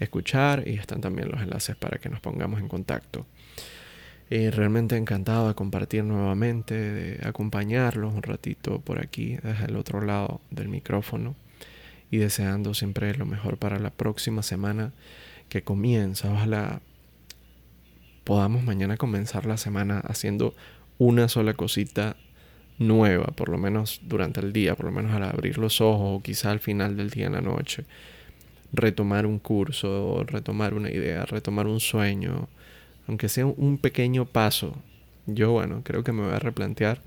escuchar 0.00 0.64
y 0.66 0.74
están 0.74 1.00
también 1.00 1.30
los 1.30 1.40
enlaces 1.40 1.76
para 1.76 1.98
que 1.98 2.08
nos 2.08 2.20
pongamos 2.20 2.60
en 2.60 2.68
contacto. 2.68 3.26
Y 4.28 4.50
realmente 4.50 4.96
encantado 4.96 5.48
de 5.48 5.54
compartir 5.54 6.02
nuevamente, 6.02 6.74
de 6.74 7.28
acompañarlos 7.28 8.12
un 8.12 8.22
ratito 8.22 8.80
por 8.80 9.00
aquí, 9.00 9.36
desde 9.36 9.66
el 9.66 9.76
otro 9.76 10.00
lado 10.00 10.40
del 10.50 10.68
micrófono 10.68 11.36
y 12.10 12.18
deseando 12.18 12.74
siempre 12.74 13.14
lo 13.14 13.26
mejor 13.26 13.56
para 13.56 13.78
la 13.78 13.90
próxima 13.90 14.42
semana 14.42 14.92
que 15.48 15.62
comienza. 15.62 16.32
Ojalá 16.32 16.80
podamos 18.24 18.64
mañana 18.64 18.96
comenzar 18.96 19.46
la 19.46 19.56
semana 19.56 20.00
haciendo 20.00 20.54
una 20.98 21.28
sola 21.28 21.54
cosita 21.54 22.16
nueva, 22.78 23.26
por 23.26 23.48
lo 23.48 23.58
menos 23.58 24.00
durante 24.02 24.40
el 24.40 24.52
día, 24.52 24.74
por 24.74 24.86
lo 24.86 24.92
menos 24.92 25.12
al 25.12 25.22
abrir 25.22 25.58
los 25.58 25.80
ojos 25.80 26.18
o 26.18 26.22
quizá 26.22 26.50
al 26.50 26.60
final 26.60 26.96
del 26.96 27.10
día 27.10 27.26
en 27.26 27.32
la 27.32 27.40
noche 27.40 27.84
retomar 28.76 29.26
un 29.26 29.38
curso, 29.38 30.24
retomar 30.26 30.74
una 30.74 30.90
idea, 30.90 31.24
retomar 31.26 31.66
un 31.66 31.80
sueño, 31.80 32.48
aunque 33.08 33.28
sea 33.28 33.46
un 33.46 33.78
pequeño 33.78 34.26
paso. 34.26 34.76
Yo, 35.26 35.52
bueno, 35.52 35.82
creo 35.84 36.04
que 36.04 36.12
me 36.12 36.22
voy 36.22 36.34
a 36.34 36.38
replantear 36.38 37.00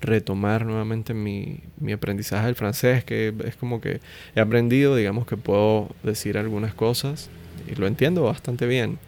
retomar 0.00 0.64
nuevamente 0.64 1.14
mi, 1.14 1.60
mi 1.78 1.92
aprendizaje 1.92 2.46
del 2.46 2.54
francés, 2.54 3.04
que 3.04 3.34
es 3.44 3.56
como 3.56 3.80
que 3.80 4.00
he 4.34 4.40
aprendido, 4.40 4.96
digamos 4.96 5.26
que 5.26 5.36
puedo 5.36 5.90
decir 6.02 6.38
algunas 6.38 6.74
cosas 6.74 7.28
y 7.70 7.74
lo 7.74 7.86
entiendo 7.86 8.22
bastante 8.22 8.66
bien, 8.66 8.98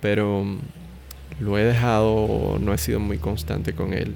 pero 0.00 0.44
lo 1.40 1.58
he 1.58 1.64
dejado, 1.64 2.58
no 2.60 2.74
he 2.74 2.78
sido 2.78 3.00
muy 3.00 3.18
constante 3.18 3.74
con 3.74 3.92
él. 3.92 4.14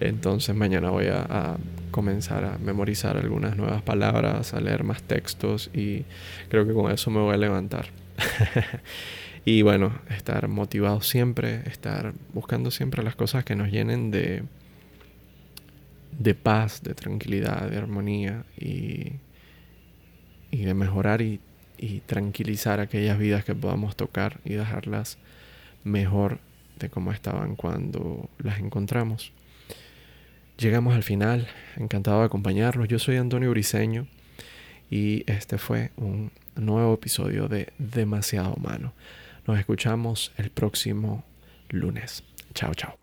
Entonces 0.00 0.54
mañana 0.54 0.90
voy 0.90 1.06
a 1.06 1.56
comenzar 1.94 2.44
a 2.44 2.58
memorizar 2.58 3.16
algunas 3.16 3.56
nuevas 3.56 3.80
palabras, 3.82 4.52
a 4.52 4.60
leer 4.60 4.82
más 4.82 5.04
textos 5.04 5.70
y 5.72 6.04
creo 6.48 6.66
que 6.66 6.72
con 6.72 6.90
eso 6.90 7.08
me 7.08 7.20
voy 7.20 7.34
a 7.34 7.36
levantar. 7.36 7.86
y 9.44 9.62
bueno, 9.62 10.00
estar 10.10 10.48
motivado 10.48 11.02
siempre, 11.02 11.62
estar 11.68 12.12
buscando 12.32 12.72
siempre 12.72 13.04
las 13.04 13.14
cosas 13.14 13.44
que 13.44 13.54
nos 13.54 13.70
llenen 13.70 14.10
de, 14.10 14.42
de 16.18 16.34
paz, 16.34 16.82
de 16.82 16.94
tranquilidad, 16.94 17.70
de 17.70 17.76
armonía 17.76 18.44
y, 18.58 19.12
y 20.50 20.64
de 20.64 20.74
mejorar 20.74 21.22
y, 21.22 21.38
y 21.78 22.00
tranquilizar 22.00 22.80
aquellas 22.80 23.20
vidas 23.20 23.44
que 23.44 23.54
podamos 23.54 23.94
tocar 23.94 24.40
y 24.44 24.54
dejarlas 24.54 25.16
mejor 25.84 26.40
de 26.80 26.90
como 26.90 27.12
estaban 27.12 27.54
cuando 27.54 28.28
las 28.38 28.58
encontramos. 28.58 29.32
Llegamos 30.58 30.94
al 30.94 31.02
final, 31.02 31.48
encantado 31.76 32.20
de 32.20 32.26
acompañarlos. 32.26 32.88
Yo 32.88 32.98
soy 32.98 33.16
Antonio 33.16 33.50
Briseño 33.50 34.06
y 34.88 35.24
este 35.30 35.58
fue 35.58 35.90
un 35.96 36.30
nuevo 36.54 36.94
episodio 36.94 37.48
de 37.48 37.72
Demasiado 37.78 38.54
Humano. 38.54 38.92
Nos 39.46 39.58
escuchamos 39.58 40.32
el 40.36 40.50
próximo 40.50 41.24
lunes. 41.70 42.22
Chao, 42.54 42.72
chao. 42.74 42.96